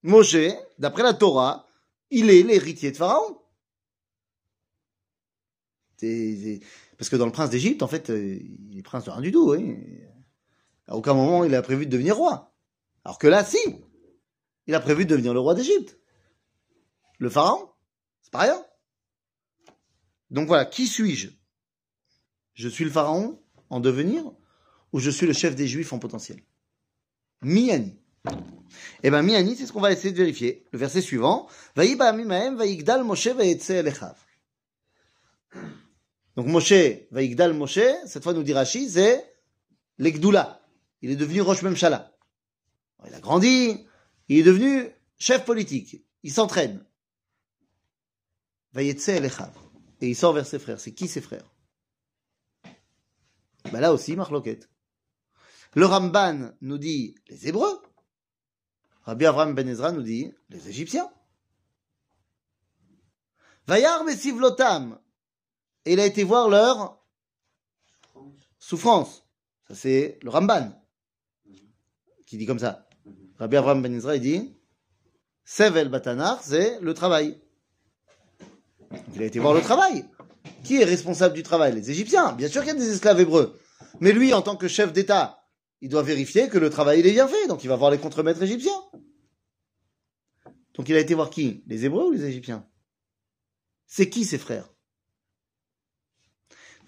[0.04, 0.38] Moshe,
[0.78, 1.68] d'après la Torah,
[2.10, 3.38] il est l'héritier de Pharaon.
[5.98, 6.62] C'est-
[7.00, 8.38] Parce que dans le prince d'Égypte, en fait, euh,
[8.70, 9.56] il est prince de rien du tout.
[10.86, 12.54] À aucun moment il a prévu de devenir roi.
[13.06, 13.58] Alors que là, si.
[14.68, 15.98] Il a prévu de devenir le roi d'Égypte.
[17.18, 17.70] Le pharaon,
[18.22, 18.66] c'est pas rien.
[20.30, 21.30] Donc voilà, qui suis-je?
[22.54, 24.30] Je suis le pharaon en devenir
[24.92, 26.44] ou je suis le chef des juifs en potentiel?
[27.42, 27.98] Miani.
[29.04, 30.66] Eh ben Miani, c'est ce qu'on va essayer de vérifier.
[30.74, 31.48] Le verset suivant.
[31.78, 33.30] Vaïba Moshe.
[36.40, 36.72] Donc Moshe,
[37.12, 39.30] vaïgdal Moshe, cette fois nous dit Rashi, c'est
[39.98, 40.66] l'Egdoula.
[41.02, 42.16] Il est devenu Rosh Memshala.
[43.06, 43.86] Il a grandi,
[44.30, 46.02] il est devenu chef politique.
[46.24, 46.86] Il s'entraîne.
[48.72, 49.52] Vaïtse elechav.
[50.00, 50.80] Et il sort vers ses frères.
[50.80, 51.54] C'est qui ses frères?
[53.74, 54.70] Ben Là aussi, Marloquette.
[55.76, 57.82] Le Ramban nous dit les Hébreux.
[59.02, 61.12] Rabbi Avram Ben Ezra nous dit les Égyptiens.
[63.68, 65.02] Vayar Mesivlotam.
[65.86, 67.04] Et il a été voir leur
[68.60, 69.26] souffrance.
[69.68, 70.72] Ça, c'est le Ramban
[72.26, 72.88] qui dit comme ça.
[73.38, 74.56] Rabbi Avram Ben Ezra, il dit
[75.44, 77.42] Sevel Batanar, c'est le travail.
[78.92, 80.06] Donc, il a été voir le travail.
[80.64, 81.74] Qui est responsable du travail?
[81.74, 82.34] Les Égyptiens.
[82.34, 83.60] Bien sûr qu'il y a des esclaves hébreux.
[84.00, 85.44] Mais lui, en tant que chef d'État,
[85.82, 87.48] il doit vérifier que le travail il est bien fait.
[87.48, 88.80] Donc il va voir les contremaîtres égyptiens.
[90.76, 91.64] Donc il a été voir qui?
[91.68, 92.68] Les Hébreux ou les Égyptiens?
[93.88, 94.70] C'est qui ses frères?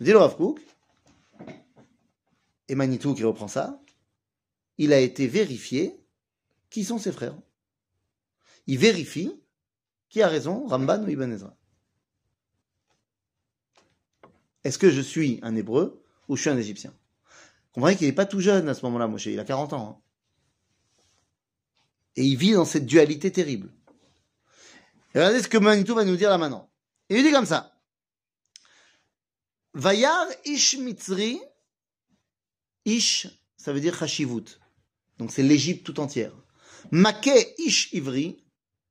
[0.02, 0.20] Dit le
[2.68, 3.80] et Manitou qui reprend ça,
[4.78, 5.96] il a été vérifié
[6.70, 7.38] qui sont ses frères.
[8.66, 9.32] Il vérifie
[10.10, 11.56] qui a raison, Ramban ou Ibn Ezra.
[14.64, 16.94] Est-ce que je suis un Hébreu ou je suis un Égyptien?
[17.74, 19.90] Comprenez qu'il n'est pas tout jeune à ce moment-là, Moshe, il a 40 ans.
[19.90, 20.02] hein.
[22.16, 23.72] Et il vit dans cette dualité terrible.
[25.14, 26.70] Et regardez ce que Manitou va nous dire là maintenant.
[27.10, 27.71] Il lui dit comme ça.
[29.74, 31.40] Vayar ish mitzri,
[32.86, 34.60] ish, ça veut dire chashivut.
[35.18, 36.34] Donc c'est l'Égypte tout entière.
[36.92, 38.44] Maké ish ivri,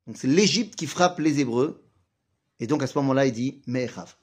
[0.07, 1.85] donc c'est l'Égypte qui frappe les Hébreux.
[2.61, 4.17] Et donc à ce moment-là, il dit Me'echav.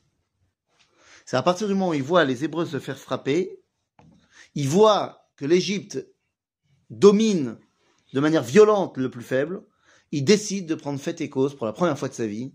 [1.25, 3.59] C'est à partir du moment où il voit les Hébreux se faire frapper,
[4.55, 6.07] il voit que l'Égypte
[6.89, 7.59] domine
[8.13, 9.63] de manière violente le plus faible,
[10.11, 12.53] il décide de prendre fait et cause pour la première fois de sa vie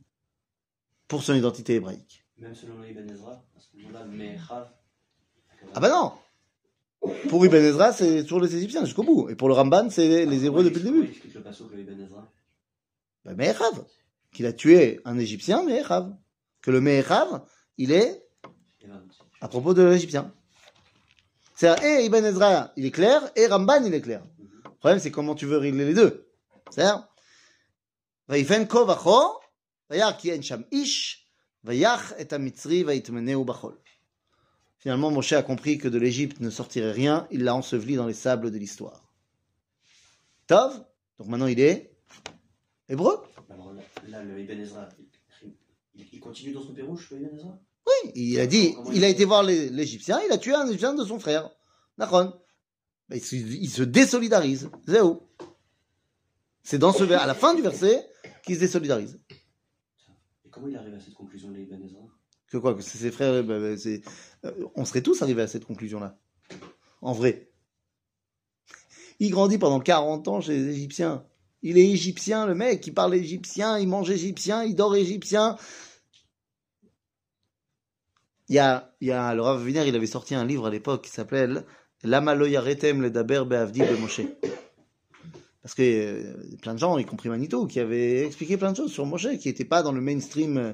[1.06, 2.21] pour son identité hébraïque.
[2.42, 4.68] Même selon le Ibn Ezra, à ce moment-là, Mechav.
[5.74, 6.12] Ah bah non
[7.28, 9.30] Pour Ibn Ezra, c'est toujours les Égyptiens jusqu'au bout.
[9.30, 11.04] Et pour le Ramban, c'est les Hébreux depuis le début.
[11.04, 12.28] explique le passage de Ibn Ezra?
[13.24, 13.84] Bah, Me'echav.
[14.32, 16.12] Qu'il a tué un Égyptien, Me'echav.
[16.62, 17.44] Que le Me'echav,
[17.78, 18.24] il est
[18.88, 19.00] là,
[19.40, 20.34] à propos de l'Égyptien.
[21.54, 24.24] C'est-à-dire, et Ibn Ezra, il est clair, et Ramban, il est clair.
[24.64, 26.28] Le problème, c'est comment tu veux régler les deux.
[26.70, 27.06] C'est-à-dire,
[28.28, 29.40] Vaïfen ko vacho,
[29.90, 31.21] vayar ki en sham ish,
[31.64, 33.78] vayach et mitzri vaïtmeneu bachol.
[34.78, 38.14] Finalement, Moshe a compris que de l'Égypte ne sortirait rien, il l'a enseveli dans les
[38.14, 39.12] sables de l'histoire.
[40.48, 40.84] Tov,
[41.18, 41.94] donc maintenant il est
[42.88, 43.18] hébreu.
[43.48, 43.74] Alors
[44.08, 44.88] là, le Ibn Ezra,
[45.94, 47.60] il, continue dans son pérouche, le Ibn Ezra?
[47.86, 51.04] Oui, il a dit, il a été voir l'Égyptien, il a tué un Égyptien de
[51.04, 51.50] son frère.
[51.98, 52.32] Nachon.
[53.10, 54.70] Il se, il se désolidarise.
[54.86, 55.20] C'est où
[56.62, 58.08] C'est dans ce vers, à la fin du verset,
[58.44, 59.20] qu'il se désolidarise.
[60.68, 61.52] Il arrive à cette conclusion,
[62.48, 63.42] Que quoi Que ses frères.
[63.44, 63.76] bah, bah,
[64.44, 66.18] euh, on serait tous arrivés à cette conclusion-là.
[67.00, 67.50] En vrai.
[69.18, 71.24] Il grandit pendant 40 ans chez les Égyptiens.
[71.62, 72.86] Il est égyptien, le mec.
[72.86, 75.56] Il parle égyptien, il mange égyptien, il dort égyptien.
[78.48, 81.64] Il y a, il y il avait sorti un livre à l'époque qui s'appelle
[82.02, 84.22] Lama lo yaretem le daber be'avdi Moshe.
[85.62, 88.92] Parce que euh, plein de gens, y compris Manito, qui avaient expliqué plein de choses
[88.92, 90.72] sur Moshe, qui n'étaient pas dans le mainstream euh,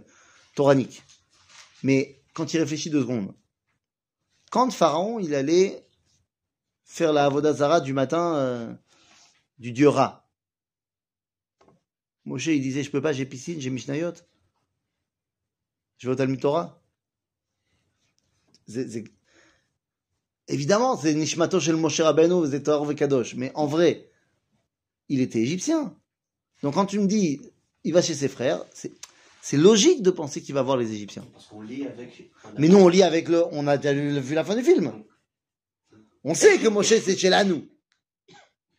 [0.54, 1.02] toranique.
[1.82, 3.34] Mais quand il réfléchit deux secondes,
[4.50, 5.86] quand Pharaon, il allait
[6.84, 8.74] faire la Avodazara du matin euh,
[9.58, 10.26] du dieu Ra,
[12.24, 14.12] Moshe, il disait, je peux pas, j'ai piscine, j'ai Mishnayot.
[15.98, 16.82] Je vais au Talmud Torah.
[20.46, 23.34] Évidemment, c'est Nishmato chez le Moshe Rabbeinu, c'est Torah Vekadosh.
[23.34, 24.07] Mais en vrai,
[25.08, 25.94] il était égyptien.
[26.62, 27.40] Donc quand tu me dis,
[27.84, 28.92] il va chez ses frères, c'est
[29.40, 31.24] c'est logique de penser qu'il va voir les Égyptiens.
[31.32, 32.30] Parce qu'on lit avec.
[32.44, 33.44] un Mais nous, on lit avec le.
[33.52, 34.92] On a déjà vu la fin du film.
[36.24, 37.66] On sait que Moshe, c'est chez nous.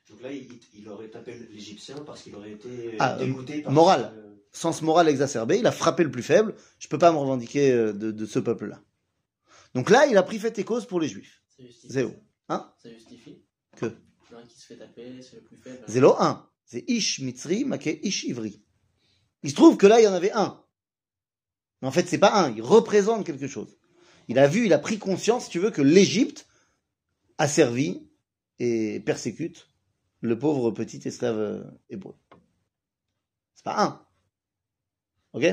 [0.10, 3.72] Donc là, il, il aurait tapé l'Égyptien parce qu'il aurait été Ah, dégoûté par.
[3.72, 4.14] moral.
[4.16, 6.54] euh, Sens moral exacerbé, il a frappé le plus faible.
[6.78, 8.82] Je peux pas me revendiquer euh, de, de ce peuple-là.
[9.74, 11.42] Donc là, il a pris fait et cause pour les Juifs.
[11.88, 12.12] Zéro.
[12.48, 12.56] ça.
[12.56, 12.74] Hein?
[12.84, 13.42] Ça justifie.
[13.78, 13.96] Que
[14.48, 15.84] Qui se fait taper, c'est le plus faible.
[15.88, 16.50] Zélo 1.
[16.66, 18.62] C'est Ish Mitzri, Maké Ish Ivri.
[19.44, 20.64] Il se trouve que là, il y en avait un.
[21.82, 22.52] Mais en fait, c'est pas un.
[22.52, 23.78] Il représente quelque chose.
[24.28, 26.48] Il a vu, il a pris conscience, si tu veux, que l'Égypte
[27.40, 28.08] a servi
[28.60, 29.68] et persécute
[30.22, 32.16] le pauvre petit esclave euh, hébreu.
[33.56, 34.06] C'est pas un.
[35.34, 35.44] Ok?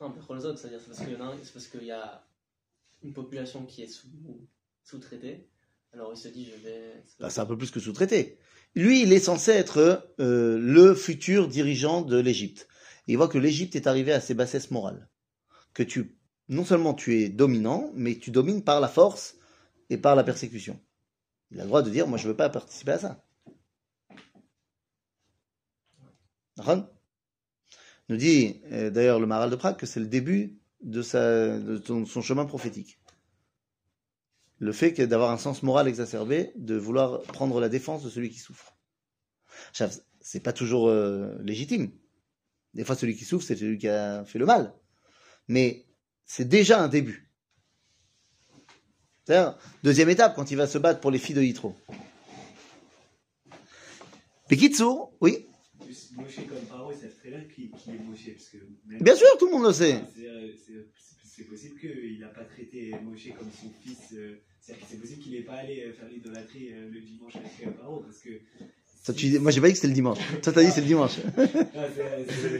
[0.00, 1.84] Non, mais les autres, c'est-à-dire c'est parce qu'il y en a un- c'est parce qu'il
[1.84, 2.26] y a
[3.02, 4.08] une population qui est sous,
[4.82, 5.48] sous-traitée.
[5.94, 7.04] Alors il se dit, je vais.
[7.20, 8.38] Bah, C'est un peu plus que sous-traité.
[8.74, 12.66] Lui, il est censé être euh, le futur dirigeant de l'Égypte.
[13.06, 15.08] Il voit que l'Égypte est arrivée à ses bassesses morales.
[15.72, 19.36] Que tu, non seulement tu es dominant, mais tu domines par la force
[19.88, 20.80] et par la persécution.
[21.52, 23.24] Il a le droit de dire, moi je veux pas participer à ça.
[28.08, 32.44] Nous dit euh, d'ailleurs le Maral de Prague que c'est le début de, son chemin
[32.46, 32.98] prophétique.
[34.64, 38.38] Le fait d'avoir un sens moral exacerbé, de vouloir prendre la défense de celui qui
[38.38, 38.74] souffre.
[40.22, 41.90] C'est pas toujours euh, légitime.
[42.72, 44.72] Des fois, celui qui souffre, c'est celui qui a fait le mal.
[45.48, 45.84] Mais
[46.24, 47.30] c'est déjà un début.
[49.26, 51.76] C'est-à-dire, deuxième étape, quand il va se battre pour les filles de Yitro.
[54.48, 54.84] Pekitsu,
[55.20, 55.46] oui,
[56.16, 58.30] Moshe comme Paro, ils savent très bien qui, qui est Moshe.
[58.32, 60.00] Parce que même- bien sûr, tout le monde le sait.
[60.16, 60.86] C'est-
[61.36, 64.12] C'est possible qu'il n'a pas traité Moshe comme son fils.
[64.14, 67.36] euh, C'est-à-dire que c'est possible qu'il n'ait pas allé euh, faire l'idolâtrie euh, le dimanche
[67.36, 68.00] avec euh, Paro.
[68.00, 68.30] Parce que.
[69.04, 70.18] Toi, si- tu, moi, j'ai pas dit que c'était le dimanche.
[70.42, 71.16] Toi, t'as dit que c'est le dimanche.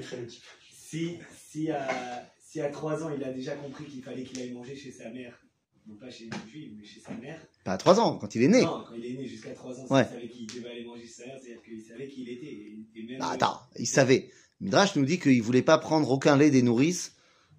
[0.07, 0.43] Type.
[0.71, 1.19] si,
[1.51, 4.77] si, à, si à 3 ans il a déjà compris qu'il fallait qu'il aille manger
[4.77, 5.39] chez sa mère,
[5.87, 7.41] non pas chez une juive, mais chez sa mère.
[7.65, 8.63] Pas à 3 ans, quand il est né.
[8.63, 10.03] Non, quand il est né jusqu'à 3 ans, Ouais.
[10.03, 12.47] il savait qu'il devait aller manger chez sa mère, c'est-à-dire qu'il savait qui il était.
[12.47, 14.31] Et, et même, Ah, attends, il savait.
[14.61, 17.13] Midrash nous dit qu'il voulait pas prendre aucun lait des nourrices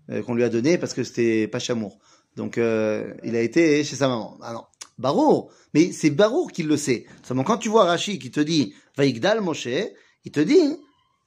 [0.09, 1.99] euh, qu'on lui a donné parce que c'était pas chamour.
[2.35, 4.37] Donc, euh, il a été chez sa maman.
[4.41, 4.63] Ah non,
[4.97, 5.51] Barour.
[5.73, 7.05] Mais c'est Barour qui le sait.
[7.23, 9.67] Seulement, quand tu vois Rashi qui te dit Vaïgdal Moshe,
[10.25, 10.77] il te dit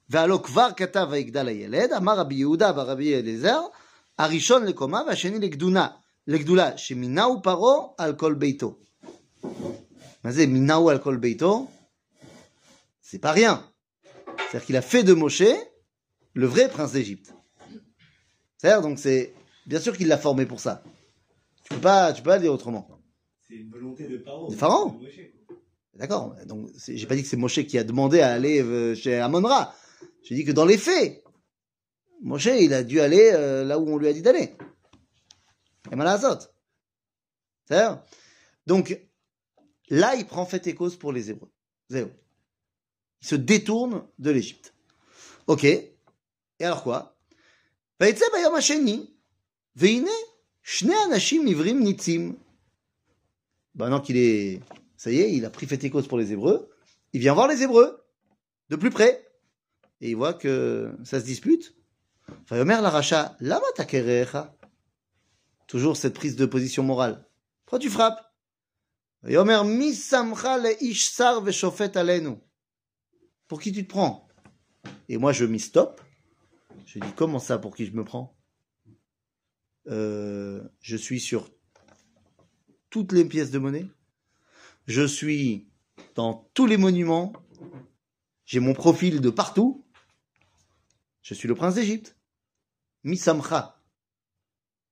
[0.08, 3.60] Ve'alo kvar kata Vaïgdal Ayeled, Amar Rabbi Yehuda, Rabbi Eliezer,
[4.16, 6.00] Arishon le Koma, Vasheni le Gduna.
[6.26, 8.78] Le Gdula, Shemina ou Paro, Alkol Beito.
[10.24, 11.68] Mazé, Mina ou Alkol Beito,
[13.00, 13.64] c'est pas rien.
[14.50, 15.44] C'est-à-dire qu'il a fait de Moshe
[16.34, 17.32] le vrai prince d'Égypte.
[18.58, 19.32] C'est-à-dire, donc c'est
[19.66, 20.82] bien sûr qu'il l'a formé pour ça.
[21.68, 22.88] Tu peux pas, tu peux pas dire autrement.
[23.46, 24.48] c'est une volonté de Pharaon.
[24.48, 24.56] de
[25.46, 25.56] quoi.
[25.94, 26.34] D'accord.
[26.46, 29.16] Donc c'est- j'ai pas dit que c'est Moshe qui a demandé à aller euh, chez
[29.16, 29.74] Amon-Ra.
[30.22, 31.24] J'ai dit que dans les faits,
[32.22, 34.54] Moshe il a dû aller euh, là où on lui a dit d'aller.
[35.90, 36.38] Et malazot.
[37.66, 38.02] C'est-à-dire,
[38.66, 38.98] donc
[39.88, 41.50] là il prend fait et cause pour les Hébreux.
[41.88, 42.10] Zéro.
[43.22, 44.74] Il se détourne de l'Égypte.
[45.46, 45.64] Ok.
[45.64, 45.94] Et
[46.60, 47.16] alors quoi?
[50.70, 52.36] Shne Anashim Ivrim Nitzim.
[53.74, 54.60] Maintenant qu'il est.
[54.98, 56.68] Ça y est, il a pris Fétécos pour les Hébreux.
[57.14, 58.04] Il vient voir les Hébreux,
[58.68, 59.26] de plus près.
[60.02, 61.74] Et il voit que ça se dispute.
[62.50, 64.54] Vayomer Laracha, Lama Takerecha?
[65.66, 67.26] Toujours cette prise de position morale.
[67.64, 68.20] Pourquoi tu frappes?
[69.22, 72.36] Vayomer Misamcha le Ishsar Veshofet Alenu.
[73.46, 74.28] Pour qui tu te prends?
[75.08, 76.02] Et moi, je m'y stoppe.
[76.84, 78.37] Je dis, comment ça, pour qui je me prends?
[79.88, 81.50] Euh, je suis sur
[82.90, 83.86] toutes les pièces de monnaie,
[84.86, 85.66] je suis
[86.14, 87.32] dans tous les monuments,
[88.44, 89.86] j'ai mon profil de partout,
[91.22, 92.16] je suis le prince d'Égypte.
[93.04, 93.80] Misamcha.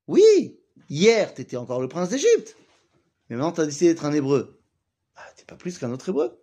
[0.07, 2.57] Oui, hier, tu étais encore le prince d'Égypte,
[3.29, 4.63] mais maintenant tu as décidé d'être un hébreu.
[5.15, 6.43] Bah, t'es pas plus qu'un autre hébreu.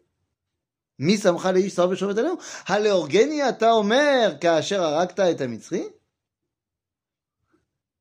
[1.00, 2.22] Misamcha leïf sarbe shovet
[2.68, 5.84] Alors, geni ata omer, ka'asher arakta et amitri.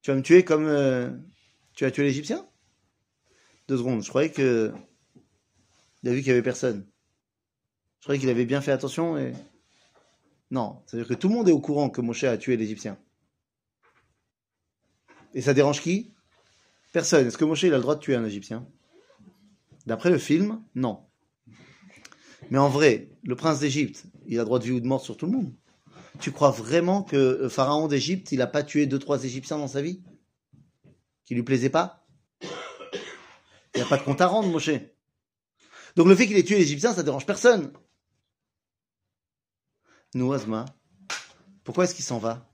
[0.03, 1.11] Tu vas me tuer comme euh,
[1.75, 2.47] tu as tué l'Égyptien?
[3.69, 4.73] Deux secondes, je croyais que...
[6.03, 6.85] Il a vu qu'il y avait personne.
[8.01, 9.33] Je croyais qu'il avait bien fait attention et...
[10.51, 12.99] Non, c'est-à-dire que tout le monde est au courant que Moshe a tué l'Égyptien.
[15.35, 16.13] Et ça dérange qui?
[16.93, 17.27] Personne.
[17.27, 18.69] Est-ce que Moshe a le droit de tuer un Égyptien?
[19.87, 21.07] D'après le film, non.
[22.51, 25.17] Mais en vrai, le prince d'Égypte, il a droit de vie ou de mort sur
[25.17, 25.55] tout le monde.
[26.21, 29.69] Tu crois vraiment que euh, Pharaon d'Égypte, il n'a pas tué deux, trois Égyptiens dans
[29.69, 30.03] sa vie?
[31.25, 32.07] Qui lui plaisait pas?
[33.75, 34.71] Il n'y a pas de compte à rendre, Moshe.
[35.97, 37.73] Donc le fait qu'il ait tué l'Égyptien, ça dérange personne.
[40.15, 40.67] Nous, Asma,
[41.65, 42.47] pourquoi est-ce qu'il s'en va?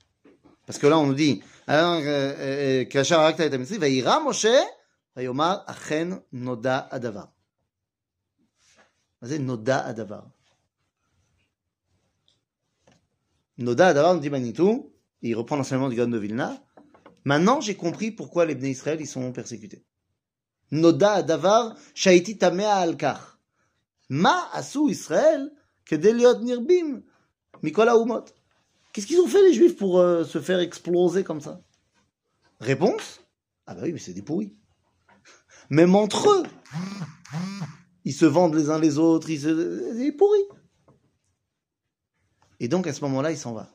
[0.65, 2.85] Parce que là, on nous dit, ah, euh, euh,
[6.31, 7.33] Noda Adavar.
[9.21, 10.27] Noda Adavar.
[13.59, 16.63] Noda Adara nous dit Manitou, il reprend l'enseignement du Gaon de Vilna.
[17.25, 19.83] Maintenant, j'ai compris pourquoi les Bnei Israël, ils sont persécutés.
[20.71, 23.37] Noda Adavar, Shaiti Tamea Alkar.
[24.07, 25.51] Ma Asu Israël,
[25.83, 27.01] Kedeliot Nirbim,
[27.61, 28.23] Mikola Umot.
[28.93, 31.61] Qu'est-ce qu'ils ont fait les Juifs pour euh, se faire exploser comme ça?
[32.61, 33.19] Réponse?
[33.67, 34.55] Ah bah oui, mais c'est des pourris.
[35.69, 36.43] Même entre eux,
[38.05, 40.45] ils se vendent les uns les autres, ils c'est des pourris.
[42.60, 43.70] Et donc à ce moment-là, il s'en va.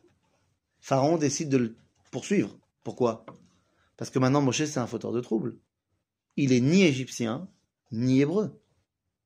[0.80, 1.76] Pharaon décide de le
[2.12, 2.58] poursuivre.
[2.84, 3.26] Pourquoi
[3.98, 5.58] Parce que maintenant Moshe, c'est un fauteur de troubles.
[6.38, 7.48] Il est ni égyptien,
[7.92, 8.62] ni hébreu.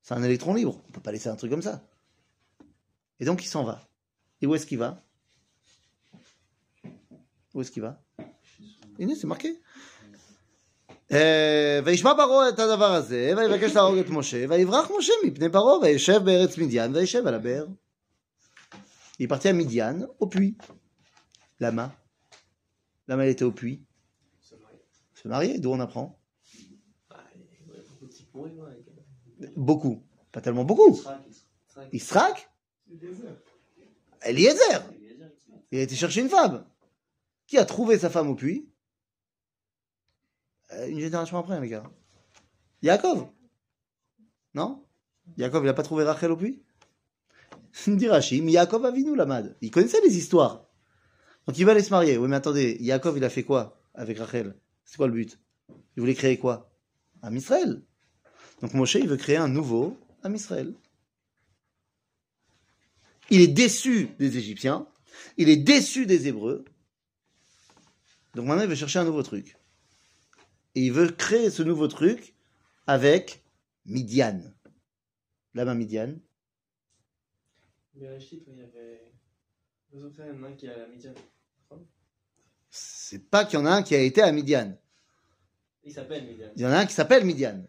[0.02, 0.82] C'est un électron libre.
[0.88, 1.86] On peut pas laisser un truc comme ça.
[3.20, 3.88] Et donc il s'en va.
[4.42, 5.00] Et où est-ce qu'il va
[7.54, 8.02] où est-ce qu'il va
[8.98, 9.48] הנה, c'est marqué.
[11.12, 16.20] אה, וישמע פרעה את הדבר הזה, ויבקש להרוג את משה, ויברח משה מפני פרעה, וישב
[16.24, 17.66] בארץ מדיין, וישב על הבאר.
[19.19, 20.57] il est parti à Midian, au puits.
[21.59, 21.93] Lama.
[23.07, 23.83] Lama, elle était au puits.
[24.39, 24.79] Se marier.
[25.13, 26.19] Se marier, d'où on apprend
[28.33, 30.03] ouais, beaucoup.
[30.31, 30.99] Pas tellement beaucoup.
[31.91, 32.49] Israq.
[34.21, 34.83] Eliezer.
[35.71, 36.65] Il a été chercher une femme.
[37.45, 38.69] Qui a trouvé sa femme au puits
[40.71, 41.83] Euh, Une génération après, les gars.
[42.83, 43.29] Yaakov.
[44.53, 44.85] Non?
[45.37, 46.63] Yaakov, il n'a pas trouvé Rachel au puits?
[47.87, 49.55] Dit Rachim, Yaakov Avinu Lamad.
[49.61, 50.65] Il connaissait les histoires.
[51.47, 52.17] Donc il va aller se marier.
[52.17, 54.55] Oui, mais attendez, Yaakov, il a fait quoi avec Rachel?
[54.83, 55.39] C'est quoi le but?
[55.95, 56.71] Il voulait créer quoi?
[57.21, 57.81] Un Israël.
[58.61, 60.73] Donc Moshe, il veut créer un nouveau Am Israël.
[63.29, 64.87] Il est déçu des Égyptiens.
[65.37, 66.65] Il est déçu des Hébreux.
[68.35, 69.57] Donc maintenant, il veut chercher un nouveau truc.
[70.75, 72.35] Et il veut créer ce nouveau truc
[72.87, 73.43] avec
[73.85, 74.41] Midian.
[75.53, 76.15] Là-bas, Midian.
[77.99, 79.11] Bereshit, ouais, il y avait.
[79.91, 81.13] Vous en faites il y en a un qui est à la Midian.
[82.69, 84.77] C'est pas qu'il y en a un qui a été à Midian.
[85.83, 86.51] Il s'appelle Midian.
[86.55, 87.65] Il y en a un qui s'appelle Midian.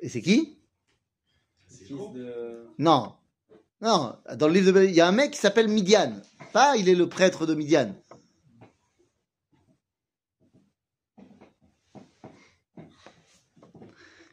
[0.00, 0.60] Et c'est qui?
[1.66, 2.68] C'est fils de.
[2.78, 3.16] Non.
[3.80, 4.16] Non.
[4.36, 6.20] Dans le livre de il y a un mec qui s'appelle Midian.
[6.52, 7.94] Pas il est le prêtre de Midian.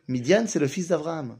[0.08, 1.40] Midian, c'est le fils d'Abraham.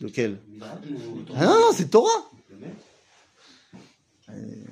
[0.00, 0.78] Lequel Ah
[1.44, 2.30] non, non, c'est Torah.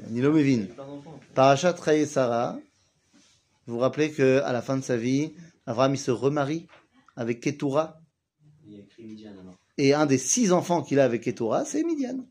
[0.08, 0.32] Nilo
[0.76, 1.20] d'enfants.
[1.34, 2.58] Parachat Raï et Sarah.
[3.66, 5.32] Vous vous rappelez que à la fin de sa vie,
[5.66, 6.66] Abraham il se remarie
[7.16, 8.00] avec Ketura.
[8.66, 9.54] Il y a écrit Midian alors.
[9.78, 12.26] Et un des six enfants qu'il a avec Ketura, c'est Midian.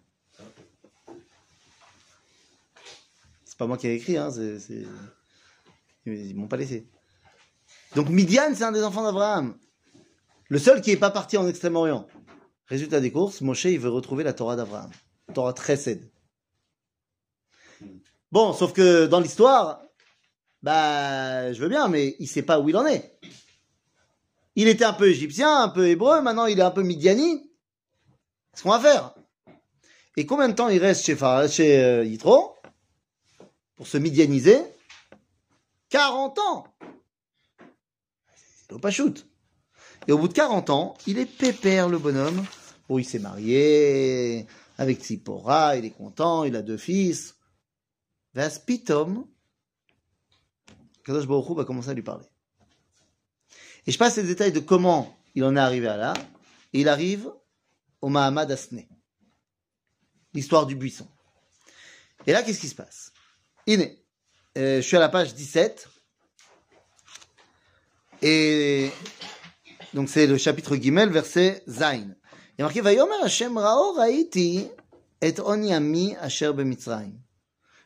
[3.46, 4.86] C'est pas moi qui ai écrit, hein, c'est, c'est-
[6.06, 6.88] ils m'ont pas laissé.
[7.96, 9.58] Donc Midian, c'est un des enfants d'Abraham.
[10.50, 12.08] Le seul qui est pas parti en Extrême-Orient.
[12.70, 14.92] Résultat des courses, Moshe, il veut retrouver la Torah d'Abraham.
[15.34, 16.08] Torah Chesed.
[18.32, 19.82] Bon, sauf que dans l'histoire,
[20.62, 23.20] bah, je veux bien, mais il sait pas où il en est.
[24.56, 27.50] Il était un peu égyptien, un peu hébreu, maintenant il est un peu midiani.
[28.52, 29.16] Qu'est-ce qu'on va faire
[30.16, 31.18] Et combien de temps il reste chez,
[31.50, 32.56] chez euh, Yitro
[33.78, 34.62] pour se midianiser?
[35.90, 36.68] 40 ans
[38.70, 39.26] C'est pas shoot.
[40.08, 42.46] Et au bout de 40 ans, il est pépère le bonhomme.
[42.90, 44.48] Oh, il s'est marié
[44.80, 47.36] avec Tzipora, il est content, il a deux fils.
[48.34, 49.28] Vaspitom,
[51.04, 52.26] Kadosh Baruch va commencer à lui parler.
[53.86, 56.14] Et je passe les détails de comment il en est arrivé à là.
[56.74, 57.32] Il arrive
[58.02, 58.86] au Mahamad Asne.
[60.34, 61.08] l'histoire du buisson.
[62.26, 63.12] Et là, qu'est-ce qui se passe?
[63.68, 64.04] Iné,
[64.58, 65.90] euh, je suis à la page 17.
[68.22, 68.92] Et
[69.94, 72.16] donc c'est le chapitre Gimel, verset Zain
[72.60, 72.82] il y a marqué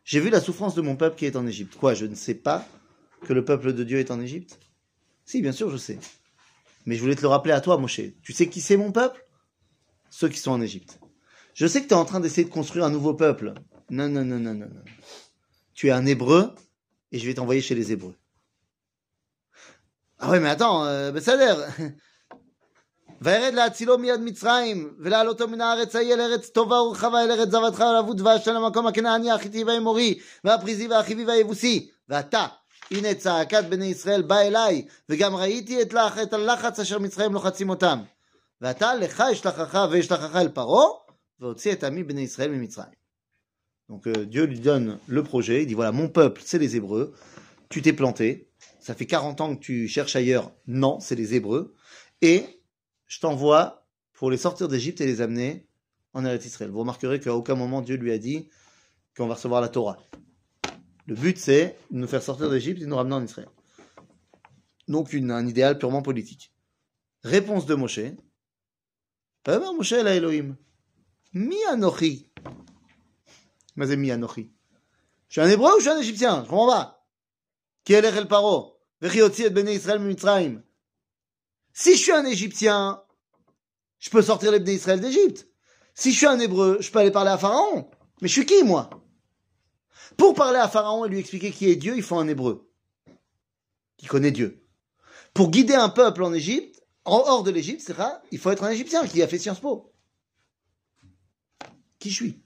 [0.03, 1.76] J'ai vu la souffrance de mon peuple qui est en Égypte.
[1.76, 2.65] Quoi, je ne sais pas
[3.21, 4.57] que le peuple de Dieu est en Égypte?
[5.26, 5.99] Si, bien sûr, je sais.
[6.88, 8.01] Mais je voulais te le rappeler à toi, Moshe.
[8.24, 9.24] Tu sais qui c'est mon peuple?
[10.09, 10.99] Ceux qui sont en Égypte.
[11.53, 13.53] Je sais que tu es en train d'essayer de construire un nouveau peuple.
[13.91, 14.71] Non, non, non, non, non.
[15.76, 16.55] Tu es un Hébreu
[17.11, 18.15] et je vais t'envoyer chez les Hébreux.
[20.17, 20.86] Ah ouais, mais attends,
[21.19, 21.57] ça a l'air.
[23.22, 27.80] וירד להצילו מיד מצרים, ולהעלותו מן הארץ ההיא אל ארץ טובה ורחבה אל ארץ זבתך
[27.80, 31.90] ולאבו דבש אל המקום הכנעני החיטי והאמורי והפריזי והחיבי והיבוסי.
[32.09, 32.46] ואתה,
[32.90, 37.70] הנה צעקת בני ישראל בא אליי, וגם ראיתי את, לח, את הלחץ אשר מצרים לוחצים
[37.70, 37.98] אותם.
[38.61, 40.86] ואתה לך אשלחך ואשלחך אל פרעה,
[41.40, 42.98] והוציא את עמי בני ישראל ממצרים.
[43.88, 47.14] Donc euh, Dieu lui donne le projet, il dit voilà, mon peuple, c'est les Hébreux,
[47.70, 48.50] tu t'es planté,
[48.80, 51.74] ça fait 40 ans que tu cherches ailleurs, non, c'est les Hébreux,
[52.20, 52.44] et
[53.07, 55.67] je t'envoie pour les sortir d'Égypte et les amener
[56.13, 56.71] en Eretz Israël.
[56.71, 58.49] Vous remarquerez qu'à aucun moment Dieu lui a dit
[59.15, 59.97] qu'on va recevoir la Torah.
[61.05, 63.49] Le but, c'est de nous faire sortir d'Égypte et nous ramener en Israël.
[64.87, 66.53] Donc, un idéal purement politique.
[67.23, 67.99] Réponse de Moshe.
[69.47, 70.55] Moshe la Elohim.
[71.33, 72.29] Mi anochi.
[73.75, 74.51] Mais anochi.
[75.27, 76.43] Je suis un hébreu ou je suis un égyptien?
[76.43, 77.07] Je comprends pas.
[77.83, 80.63] Qui est Paro Vechi et Israël Mitzrayim.
[81.74, 83.03] Si je suis un Égyptien,
[83.99, 85.47] je peux sortir les d'Israël d'Égypte.
[85.95, 87.89] Si je suis un Hébreu, je peux aller parler à Pharaon.
[88.21, 88.89] Mais je suis qui, moi?
[90.17, 92.69] Pour parler à Pharaon et lui expliquer qui est Dieu, il faut un Hébreu
[93.97, 94.65] qui connaît Dieu.
[95.34, 97.95] Pour guider un peuple en Égypte, en hors de l'Égypte, c'est
[98.32, 99.93] il faut être un Égyptien qui a fait Sciences Po.
[101.99, 102.43] Qui je suis?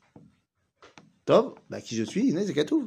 [1.26, 2.86] Top, bah, qui je suis, Inès et Katouf.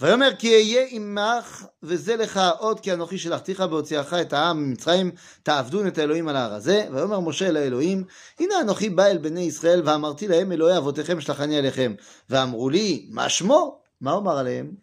[0.00, 5.10] ויאמר כי אהיה עמך וזה לך עוד כי אנוכי שלחתיך בהוציאך את העם ממצרים
[5.42, 8.04] תעבדון את האלוהים על ההר הזה ויאמר משה אל האלוהים
[8.38, 11.94] הנה אנוכי בא אל בני ישראל ואמרתי להם אלוהי אבותיכם שלחני עליכם
[12.30, 13.80] ואמרו לי מה שמו?
[14.00, 14.74] מה אומר עליהם?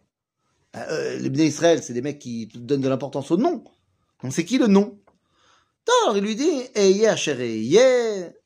[0.75, 3.63] Euh, les Bnei Israël, c'est des mecs qui donnent de l'importance au nom.
[4.23, 4.97] Donc c'est qui le nom
[6.05, 7.77] Alors il lui dit, Eye asher eye,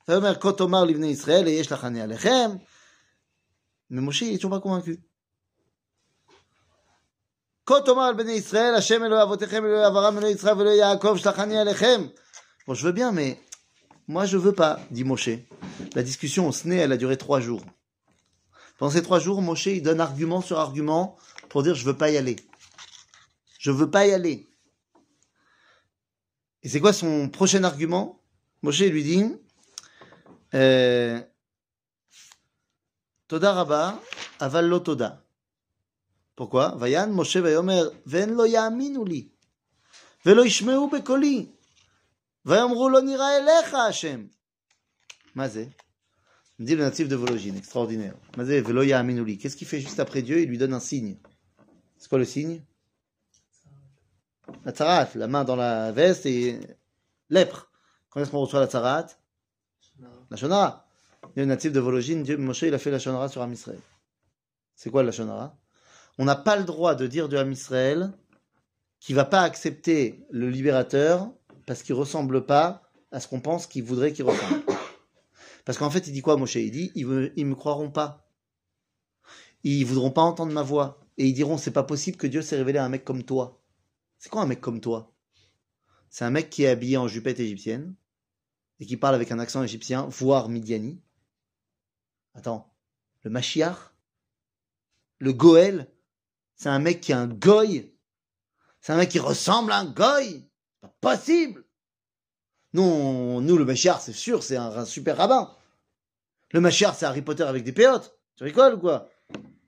[0.07, 2.51] ויאמר כה תאמר לבני ישראל, אהיה שלחני עליכם.
[3.91, 4.99] Mais Moshe, il est toujours pas convaincu.
[7.69, 11.57] כה תאמר על בני ישראל, השם אלוהי אבותיכם, אלוהי אברהם, אלוהי יצחק ואלוהי יעקב, שלחני
[11.57, 12.07] עליכם.
[12.67, 13.39] Bon, je veux bien, mais
[14.07, 15.29] moi je veux pas, dit Moshe.
[15.93, 17.63] La discussion au SNE, elle a duré trois jours.
[18.79, 21.15] Pendant ces trois jours, Moshe, il donne argument sur argument
[21.47, 22.37] pour dire je veux pas y aller.
[23.59, 24.47] Je veux pas y aller.
[26.63, 28.19] Et c'est quoi son prochain argument
[28.63, 29.23] Moshe lui dit
[30.55, 31.21] euh,
[33.27, 34.01] Toda Rabba,
[34.39, 35.23] aval lo toda.
[36.40, 36.74] Pourquoi?
[36.78, 39.30] Vayan Moshe Vayomer, Ven lo yaminuli,
[40.24, 41.52] velo ishmeu bekoli,
[42.46, 44.26] vayomru lo nira elecha Hashem.
[45.34, 45.68] Mazé.
[46.58, 48.14] Dit le natif de Vologine, extraordinaire.
[48.38, 49.36] Mazé, velo yaminuli.
[49.36, 50.40] Qu'est-ce qu'il fait juste après Dieu?
[50.40, 51.18] Il lui donne un signe.
[51.98, 52.62] C'est quoi le signe?
[54.64, 56.58] La tarat, la main dans la veste et
[57.28, 57.70] lèpre.
[58.08, 59.08] Quand est-ce qu'on reçoit la tarat
[60.30, 60.88] La shonara.
[61.36, 63.78] Le natif de Vologine, Dieu, Moshe, il a fait la shonara sur Amisraël.
[64.74, 65.59] C'est quoi la shonara?
[66.20, 68.12] On n'a pas le droit de dire de Am Israël
[68.98, 71.32] qu'il va pas accepter le libérateur
[71.64, 74.62] parce qu'il ressemble pas à ce qu'on pense qu'il voudrait qu'il ressemble.
[75.64, 76.56] Parce qu'en fait, il dit quoi, Moshe?
[76.56, 78.30] Il dit, ils me, ils me croiront pas.
[79.64, 81.00] Ils voudront pas entendre ma voix.
[81.16, 83.64] Et ils diront, c'est pas possible que Dieu s'est révélé à un mec comme toi.
[84.18, 85.14] C'est quoi un mec comme toi?
[86.10, 87.94] C'est un mec qui est habillé en jupette égyptienne
[88.78, 91.00] et qui parle avec un accent égyptien, voire midiani.
[92.34, 92.70] Attends,
[93.22, 93.94] le Mashiach?
[95.18, 95.90] Le Goël?
[96.60, 97.90] C'est un mec qui est un goy
[98.82, 100.46] C'est un mec qui ressemble à un goy
[101.00, 101.64] pas possible
[102.74, 105.52] nous, on- nous, le Mashiach, c'est sûr, c'est un, super rabbin.
[106.52, 108.16] Le Mashiach, c'est Harry Potter avec des péotes.
[108.36, 109.08] Tu rigoles ou quoi?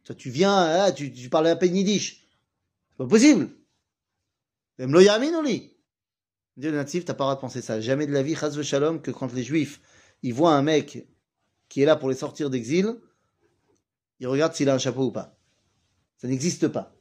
[0.05, 2.29] Toi, tu viens, ah, tu, tu parles à peine yiddish.
[2.91, 3.49] C'est pas possible.
[4.79, 5.77] Même lo yamin li.
[6.57, 7.81] Dieu le natif, t'as pas le droit de penser ça.
[7.81, 9.81] Jamais de la vie, chas shalom, que quand les juifs,
[10.23, 11.09] ils voient un mec
[11.69, 13.01] qui est là pour les sortir d'exil,
[14.21, 15.37] ils regardent s'il a un chapeau ou pas.
[16.23, 16.95] Ça n'existe pas.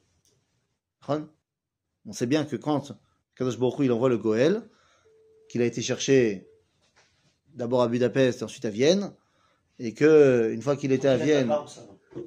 [1.07, 2.91] On sait bien que quand
[3.35, 4.63] Kadosh Baruch il envoie le Goël,
[5.47, 6.49] qu'il a été cherché
[7.53, 9.13] d'abord à Budapest et ensuite à Vienne,
[9.77, 11.53] et que une fois qu'il était à Vienne,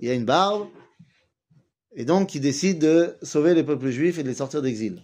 [0.01, 0.68] il a une barbe,
[1.97, 5.03] et donc il décide de sauver les peuples juifs et de les sortir d'exil.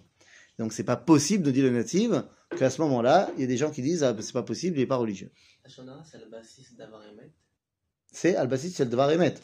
[0.61, 2.25] Donc c'est pas possible, nous dit le native,
[2.57, 4.79] qu'à ce moment-là, il y a des gens qui disent ah ben, c'est pas possible,
[4.79, 5.33] il est pas religieux.
[5.67, 7.33] C'est le basis d'avoir aimé.
[8.13, 9.35] C'est Al-Basit Shel Devar Emet.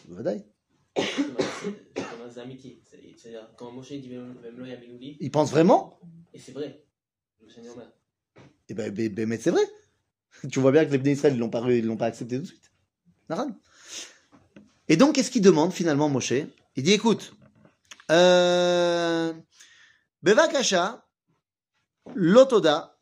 [2.36, 5.98] C'est-à-dire, quand Moshe dit Il pense vraiment?
[6.34, 6.84] et c'est vrai,
[7.40, 7.92] le Seigneur meurt.
[8.68, 9.62] Eh ben, ben, ben, mais c'est vrai.
[10.52, 12.42] Tu vois bien que les Bnei Israël, ils l'ont pas, ils l'ont pas accepté tout
[12.42, 12.70] de suite.
[14.88, 16.32] Et donc, qu'est-ce qu'il demande finalement, Moshe?
[16.76, 17.32] Il dit, écoute,
[18.10, 19.32] euh,
[20.22, 21.06] Bevakasha,
[22.14, 22.98] Lotoda,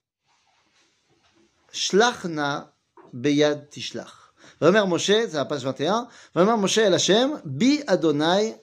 [1.73, 2.75] Shlachna,
[3.13, 4.33] Beyad Tishlach.
[4.61, 8.57] Vamer Moshe, c'est la page 21, Vamer Moshe El Hashem, Bi Adonai,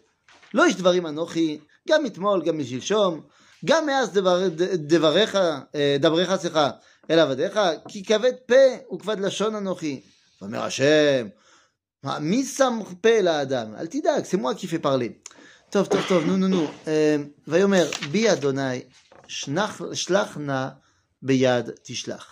[0.54, 3.20] לא איש דברים אנוכי, גם אתמול, גם משלשום,
[3.64, 5.34] גם מאז דבר- ד- דבריך,
[5.74, 6.70] אה, דבריך, סליחה,
[7.10, 10.00] אל עבדיך, כי כבד פה וכבד לשון אנוכי.
[10.42, 11.28] ואומר השם,
[12.02, 13.74] מה, מי שם פה לאדם?
[13.76, 15.30] אל תדאג, c'est moi qui fais parler.
[15.70, 16.66] טוב, טוב, טוב, נו, נו, נו.
[16.86, 17.16] אה,
[17.48, 18.80] ויאמר, בי אדוני,
[19.28, 20.68] שנח- שלח נא
[21.22, 22.26] ביד תשלח.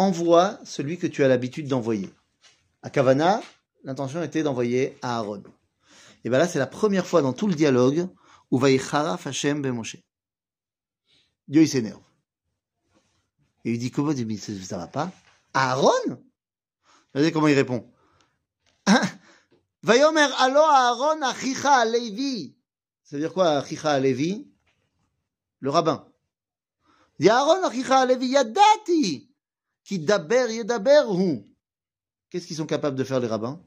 [0.00, 2.10] Envoie celui que tu as l'habitude d'envoyer.
[2.82, 3.40] À Kavana,
[3.84, 5.42] l'intention était d'envoyer à Aaron.
[6.23, 8.07] Et bien là, c'est la première fois dans tout le dialogue
[8.51, 9.97] où Vaïcharaf Hashem ben Moshe.
[11.47, 12.01] Dieu, il s'énerve.
[13.63, 15.11] Et il dit, comment ça, va pas?
[15.53, 16.23] Aaron?
[17.13, 17.91] Regardez comment il répond.
[19.83, 22.55] Vayomer alo Aaron achicha Levi.
[23.03, 24.47] Ça veut dire quoi, achicha Levi
[25.59, 26.07] Le rabbin.
[27.19, 29.29] Il dit, Aaron achicha Levi yadati.
[29.83, 31.43] Qui daber yedaber hu.
[32.29, 33.61] Qu'est-ce qu'ils sont capables de faire les rabbins?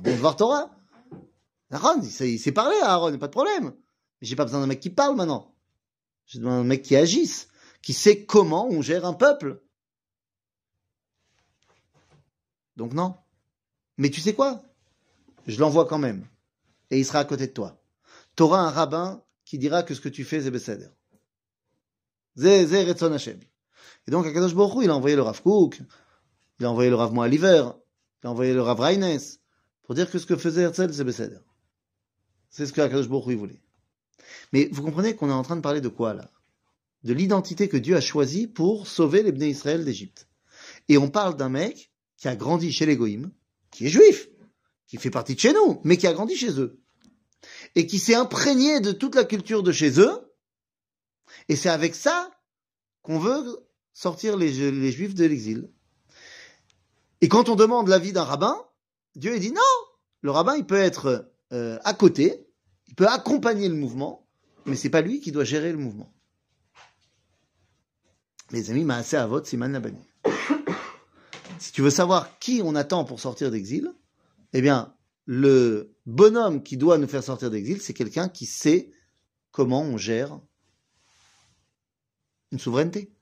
[0.00, 0.70] Bon, voir Torah.
[1.70, 3.74] Aaron, il sait, il sait parler à Aaron, pas de problème.
[4.20, 5.54] Mais j'ai pas besoin d'un mec qui parle maintenant.
[6.26, 7.48] J'ai besoin d'un mec qui agisse,
[7.82, 9.62] qui sait comment on gère un peuple.
[12.76, 13.14] Donc non.
[13.98, 14.62] Mais tu sais quoi?
[15.46, 16.26] Je l'envoie quand même.
[16.90, 17.82] Et il sera à côté de toi.
[18.36, 20.88] Tu auras un rabbin qui dira que ce que tu fais, c'est Besséder.
[24.06, 25.80] Et donc, Baruch Hu, il a envoyé le Rav Kook,
[26.58, 27.68] il a envoyé le Rav Moaliver,
[28.22, 29.39] il a envoyé le Rav Reines,
[29.90, 31.42] pour dire que ce que faisait Herzl, c'est.
[32.48, 33.60] C'est ce que Akadosh Baruch voulait.
[34.52, 36.30] Mais vous comprenez qu'on est en train de parler de quoi, là?
[37.02, 40.28] De l'identité que Dieu a choisie pour sauver les Bnei Israël d'Égypte.
[40.88, 43.32] Et on parle d'un mec qui a grandi chez les Goïms,
[43.72, 44.28] qui est juif,
[44.86, 46.80] qui fait partie de chez nous, mais qui a grandi chez eux.
[47.74, 50.32] Et qui s'est imprégné de toute la culture de chez eux.
[51.48, 52.30] Et c'est avec ça
[53.02, 53.58] qu'on veut
[53.92, 55.68] sortir les juifs de l'exil.
[57.22, 58.56] Et quand on demande l'avis d'un rabbin,
[59.16, 59.60] Dieu dit non,
[60.22, 62.46] le rabbin il peut être euh, à côté,
[62.88, 64.28] il peut accompagner le mouvement,
[64.66, 66.12] mais c'est pas lui qui doit gérer le mouvement.
[68.50, 70.04] Les amis, Maaseh Avot, Siman Labani.
[71.58, 73.92] Si tu veux savoir qui on attend pour sortir d'exil,
[74.54, 74.94] eh bien,
[75.26, 78.90] le bonhomme qui doit nous faire sortir d'exil, c'est quelqu'un qui sait
[79.50, 80.40] comment on gère
[82.50, 83.12] une souveraineté.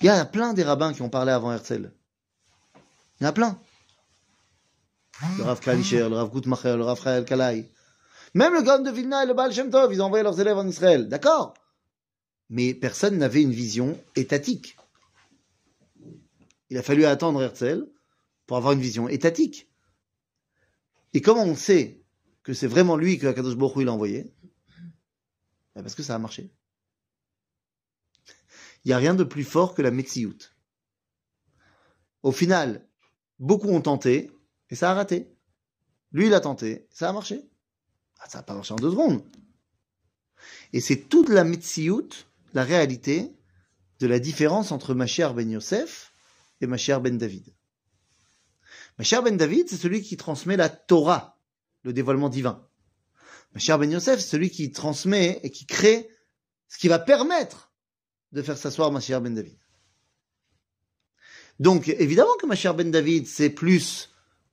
[0.00, 1.92] Il y a plein des rabbins qui ont parlé avant Herzl.
[3.20, 3.58] Il y en a plein.
[5.38, 7.70] Le Rav Kalisher, le Rav Gutmacher, le Rav Chael Kalai.
[8.34, 10.58] Même le Gaon de Vilna et le Baal Shem Tov, ils ont envoyé leurs élèves
[10.58, 11.08] en Israël.
[11.08, 11.54] D'accord?
[12.50, 14.76] Mais personne n'avait une vision étatique.
[16.68, 17.88] Il a fallu attendre Herzl
[18.46, 19.70] pour avoir une vision étatique.
[21.14, 22.04] Et comment on sait
[22.42, 24.34] que c'est vraiment lui que Akadosh Baruch Hu il a envoyé
[25.74, 26.50] Ben Parce que ça a marché.
[28.84, 30.36] Il n'y a rien de plus fort que la Metsiout.
[32.22, 32.86] Au final,
[33.38, 34.30] beaucoup ont tenté
[34.70, 35.32] et ça a raté.
[36.12, 37.42] Lui, il a tenté, ça a marché.
[38.18, 39.22] Ah, ça n'a pas marché en deux secondes.
[40.72, 42.08] Et c'est toute la Metsiout,
[42.54, 43.32] la réalité
[44.00, 46.12] de la différence entre Mashiach ben Yosef
[46.60, 47.54] et Mashiach ben David.
[48.98, 51.38] Mashiach ben David, c'est celui qui transmet la Torah,
[51.82, 52.66] le dévoilement divin.
[53.54, 56.08] Mashiach ben Yosef, c'est celui qui transmet et qui crée
[56.68, 57.72] ce qui va permettre
[58.32, 59.58] de faire s'asseoir Mashiach ben David.
[61.58, 64.10] Donc, évidemment que Mashiach ben David, c'est plus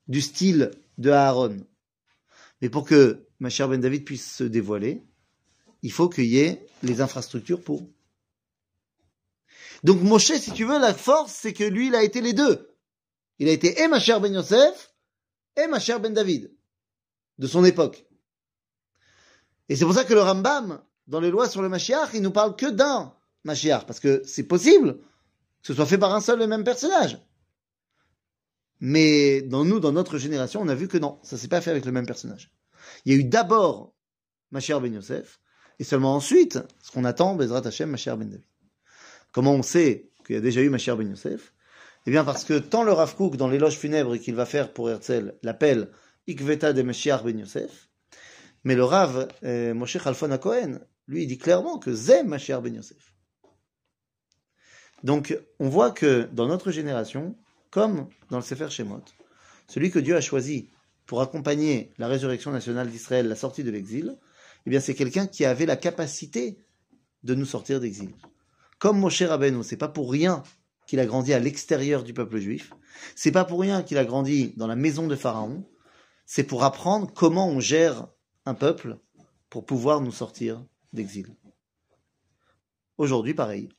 [0.08, 1.58] du style de Aaron.
[2.62, 5.04] Mais pour que Mashiach ben David puisse se dévoiler,
[5.82, 7.84] il faut qu'il y ait les infrastructures pour.
[9.84, 12.74] Donc Moshe, si tu veux, la force, c'est que lui, il a été les deux.
[13.40, 14.94] Il a été et Mashiach ben Yosef
[15.58, 16.52] et Mashiach ben David,
[17.38, 18.06] de son époque.
[19.68, 22.32] Et c'est pour ça que le Rambam, dans les lois sur le Mashiach, il nous
[22.32, 25.00] parle que d'un Mashiach, parce que c'est possible
[25.62, 27.18] que ce soit fait par un seul et même personnage.
[28.86, 31.72] Mais dans nous, dans notre génération, on a vu que non, ça s'est pas fait
[31.72, 32.52] avec le même personnage.
[33.06, 33.94] Il y a eu d'abord
[34.52, 35.40] Mashiach ben Yosef,
[35.80, 38.46] et seulement ensuite, ce qu'on attend, Bezrat Hashem, Mashiach ben David.
[39.32, 41.54] Comment on sait qu'il y a déjà eu Mashiach ben Yosef
[42.06, 44.90] Eh bien parce que tant le Rav Kook, dans l'éloge funèbre qu'il va faire pour
[44.90, 45.88] Herzl, l'appelle
[46.28, 47.88] Ikveta de Mashiach ben Yosef,
[48.66, 52.76] Mais le Rav euh, Moshe Khalfon Cohen, lui, il dit clairement que Zem Mashiach Ben
[52.76, 53.14] Yosef.
[55.04, 57.38] Donc, on voit que dans notre génération,
[57.74, 59.04] comme dans le Sefer Shemot,
[59.68, 60.70] celui que Dieu a choisi
[61.08, 64.16] pour accompagner la résurrection nationale d'Israël, la sortie de l'exil,
[64.68, 66.60] eh bien, c'est quelqu'un qui avait la capacité
[67.24, 68.14] de nous sortir d'exil.
[68.78, 70.44] Comme Moshe Rabbeinu, c'est pas pour rien
[70.86, 72.74] qu'il a grandi à l'extérieur du peuple juif,
[73.16, 75.68] c'est pas pour rien qu'il a grandi dans la maison de Pharaon,
[76.28, 78.08] c'est pour apprendre comment on gère
[78.46, 79.00] un peuple
[79.50, 80.64] pour pouvoir nous sortir
[80.94, 81.36] d'exil.
[83.00, 83.70] Aujourd'hui, pareil.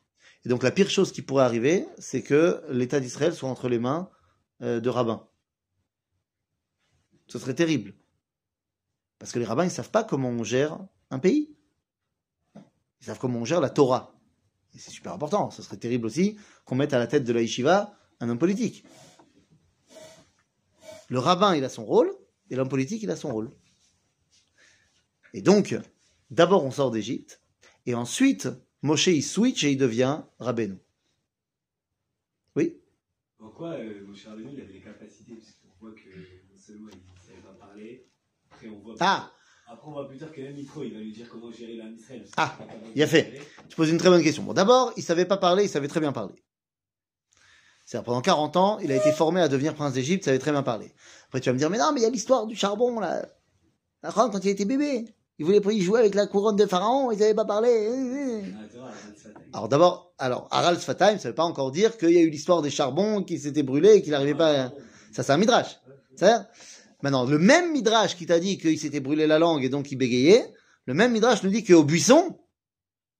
[0.45, 3.78] Et donc la pire chose qui pourrait arriver, c'est que l'État d'Israël soit entre les
[3.78, 4.11] mains
[4.62, 5.26] euh, de rabbins.
[7.28, 7.95] Ce serait terrible.
[9.18, 10.78] Parce que les rabbins, ils ne savent pas comment on gère
[11.11, 11.57] un pays.
[13.01, 14.14] Ils savent comment on gère la Torah.
[14.74, 15.51] Et c'est super important.
[15.51, 18.84] Ce serait terrible aussi qu'on mette à la tête de la yeshiva un homme politique.
[21.09, 22.12] Le rabbin, il a son rôle,
[22.51, 23.51] et l'homme politique, il a son rôle.
[25.32, 25.76] Et donc,
[26.30, 27.42] d'abord, on sort d'Égypte,
[27.86, 28.49] et ensuite,
[28.85, 30.76] Moshe, il switch et il devient Rabbeinu.
[32.55, 32.76] Oui?
[33.39, 35.37] Pourquoi euh, Moshe Rabbeinu, il avait les capacités?
[35.37, 38.07] Puisqu'on voit que non seulement il ne savait pas parler,
[38.51, 39.32] après on voit, Ah
[39.68, 41.89] après on voit plus tard que même Micro, il va lui dire comment gérer la
[41.89, 42.26] Israël.
[42.37, 42.59] Ah,
[42.95, 43.41] il a fait.
[43.70, 44.43] Tu poses une très bonne question.
[44.43, 46.35] Bon, d'abord, il savait pas parler, il savait très bien parler.
[47.87, 50.53] C'est-à-dire, pendant 40 ans, il a été formé à devenir prince d'Égypte, il savait très
[50.53, 50.93] bien parler.
[51.28, 53.26] Après, tu vas me dire, mais non, mais il y a l'histoire du charbon, là.
[54.14, 55.07] Quand il était bébé?
[55.39, 58.43] Il voulait pas y jouer avec la couronne de Pharaon, il savait pas parler.
[59.53, 62.62] Alors d'abord, alors, Harald Sfatayim, ça veut pas encore dire qu'il y a eu l'histoire
[62.62, 64.72] des charbons qui s'étaient brûlés et qu'il n'arrivait pas à...
[65.12, 65.80] Ça, c'est un midrash.
[67.03, 69.97] Maintenant, le même midrash qui t'a dit qu'il s'était brûlé la langue et donc il
[69.97, 70.53] bégayait,
[70.87, 72.39] le même midrash nous dit qu'au buisson,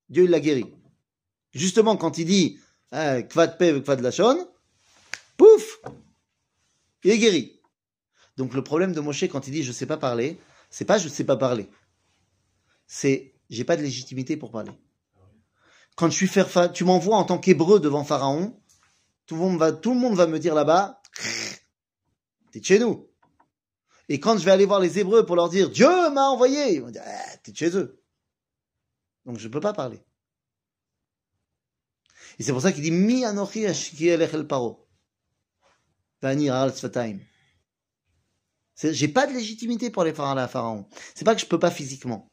[0.09, 0.67] Dieu l'a guéri.
[1.53, 2.59] Justement, quand il dit
[2.95, 4.49] euh, kvad pev, kvad lachon,
[5.37, 5.81] pouf,
[7.03, 7.61] il est guéri.
[8.37, 10.39] Donc le problème de Moshe quand il dit je sais pas parler,
[10.71, 11.69] c'est pas je sais pas parler,
[12.87, 14.73] c'est j'ai pas de légitimité pour parler.
[15.97, 18.61] Quand je suis faire, tu m'envoies en tant qu'hébreu devant Pharaon,
[19.27, 19.41] tout le
[19.95, 21.01] monde va, me dire là-bas,
[22.51, 23.09] t'es chez nous.
[24.09, 26.83] Et quand je vais aller voir les Hébreux pour leur dire Dieu m'a envoyé, ils
[26.83, 28.03] vont dire ah, t'es chez eux.
[29.25, 30.03] Donc je ne peux pas parler.
[32.39, 34.87] Et c'est pour ça qu'il dit Mi anochi el paro.
[38.83, 40.87] J'ai pas de légitimité pour aller parler à Pharaon.
[41.15, 42.31] C'est pas que je peux pas physiquement.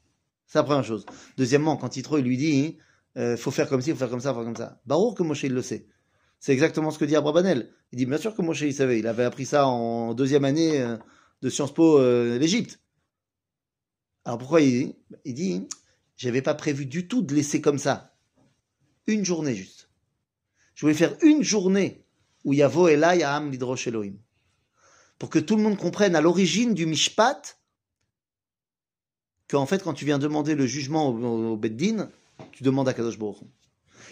[0.52, 1.06] C'est la première chose.
[1.38, 2.78] Deuxièmement, quand Yitro il lui dit
[3.16, 4.82] euh, faut faire comme ci, faut faire comme ça, faut faire comme ça.
[4.86, 5.88] Barour que Moshe il le sait.
[6.42, 7.72] C'est exactement ce que dit Abrabanel.
[7.94, 9.00] Il dit bien sûr que Moshe il savait.
[9.00, 10.82] Il avait appris ça en deuxième année.
[10.82, 10.98] euh,
[11.42, 12.82] de Sciences Po euh, l'Égypte.
[14.26, 14.94] Alors pourquoi il,
[15.24, 15.70] il dit
[16.18, 18.14] j'avais pas prévu du tout de laisser comme ça
[19.08, 19.90] une journée juste.
[20.76, 22.04] Je voulais faire une journée
[22.44, 24.18] où il y a Voela Yaham Lidrosh Elohim
[25.18, 27.42] pour que tout le monde comprenne à l'origine du Mishpat
[29.52, 32.10] qu'en fait quand tu viens demander le jugement au, au Beddin,
[32.54, 33.38] tu demandes à Kadosh Baruch.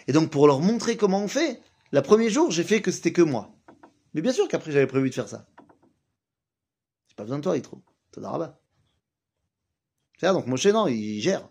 [0.08, 1.62] Et donc pour leur montrer comment on fait,
[1.92, 3.56] le premier jour j'ai fait que c'était que moi.
[4.14, 5.48] Mais bien sûr qu'après j'avais prévu de faire ça.
[7.20, 7.84] Pas besoin de toi, Yitro.
[8.14, 8.62] Todaraba.
[10.18, 11.50] C'est ça, donc Moshe, non, il gère.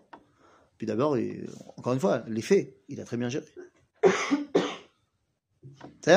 [0.78, 1.18] Puis d'abord,
[1.76, 3.44] encore une fois, les faits, il a très bien géré.
[6.00, 6.16] C'est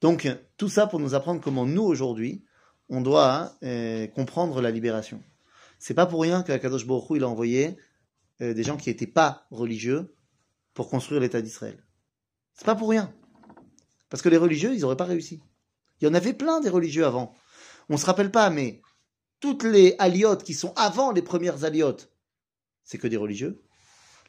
[0.00, 0.26] Donc,
[0.56, 2.44] tout ça pour nous apprendre comment nous, aujourd'hui,
[2.88, 5.22] on doit euh, comprendre la libération.
[5.78, 7.76] C'est pas pour rien qu'Akadosh Baruch Hu, il a envoyé
[8.40, 10.14] euh, des gens qui n'étaient pas religieux
[10.74, 11.84] pour construire l'État d'Israël.
[12.54, 13.14] C'est pas pour rien.
[14.10, 15.40] Parce que les religieux, ils n'auraient pas réussi.
[16.00, 17.34] Il y en avait plein des religieux avant
[17.88, 18.82] on se rappelle pas, mais
[19.40, 22.12] toutes les aliotes qui sont avant les premières aliotes,
[22.84, 23.62] c'est que des religieux.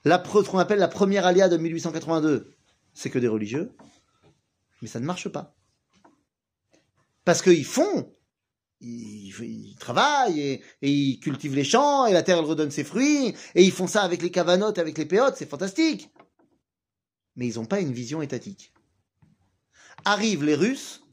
[0.05, 2.53] La, ce qu'on appelle la première alia de 1882,
[2.93, 3.75] c'est que des religieux.
[4.81, 5.55] Mais ça ne marche pas.
[7.25, 8.15] Parce qu'ils font,
[8.81, 13.63] ils, travaillent et, ils cultivent les champs et la terre elle redonne ses fruits et
[13.63, 16.09] ils font ça avec les cavanotes, avec les péotes, c'est fantastique.
[17.35, 18.73] Mais ils n'ont pas une vision étatique.
[20.05, 21.03] Arrivent les Russes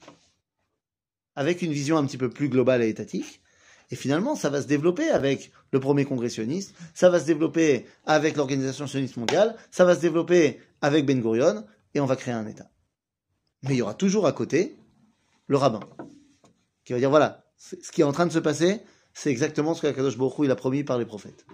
[1.35, 3.43] avec une vision un petit peu plus globale et étatique.
[3.91, 7.87] Et finalement, ça va se développer avec le premier congrès sioniste, ça va se développer
[8.05, 11.65] avec l'organisation sioniste mondiale, ça va se développer avec Ben Gurion,
[11.95, 12.69] et on va créer un État.
[13.63, 14.77] Mais il y aura toujours à côté
[15.47, 15.81] le rabbin,
[16.85, 18.81] qui va dire voilà, ce qui est en train de se passer,
[19.15, 21.47] c'est exactement ce qu'Akadosh Baruch il a promis par les prophètes.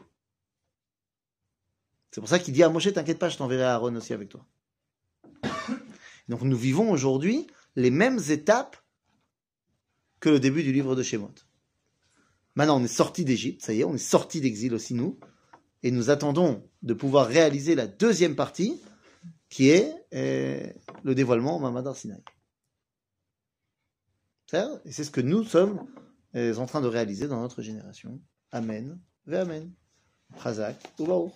[2.11, 4.45] C'est pour ça qu'il dit à Moshe, t'inquiète pas, je t'enverrai Aaron aussi avec toi.
[6.29, 7.47] Donc nous vivons aujourd'hui
[7.77, 8.77] les mêmes étapes
[10.21, 11.35] que le début du livre de Shemot.
[12.55, 15.19] Maintenant, on est sorti d'Égypte, ça y est, on est sorti d'exil aussi nous,
[15.83, 18.81] et nous attendons de pouvoir réaliser la deuxième partie,
[19.49, 20.67] qui est euh,
[21.03, 22.23] le dévoilement au Mamadar Sinaï.
[24.55, 25.87] Et c'est ce que nous sommes
[26.35, 28.21] euh, en train de réaliser dans notre génération.
[28.51, 28.99] Amen.
[29.27, 29.71] Ve Amen.
[30.99, 31.31] Ou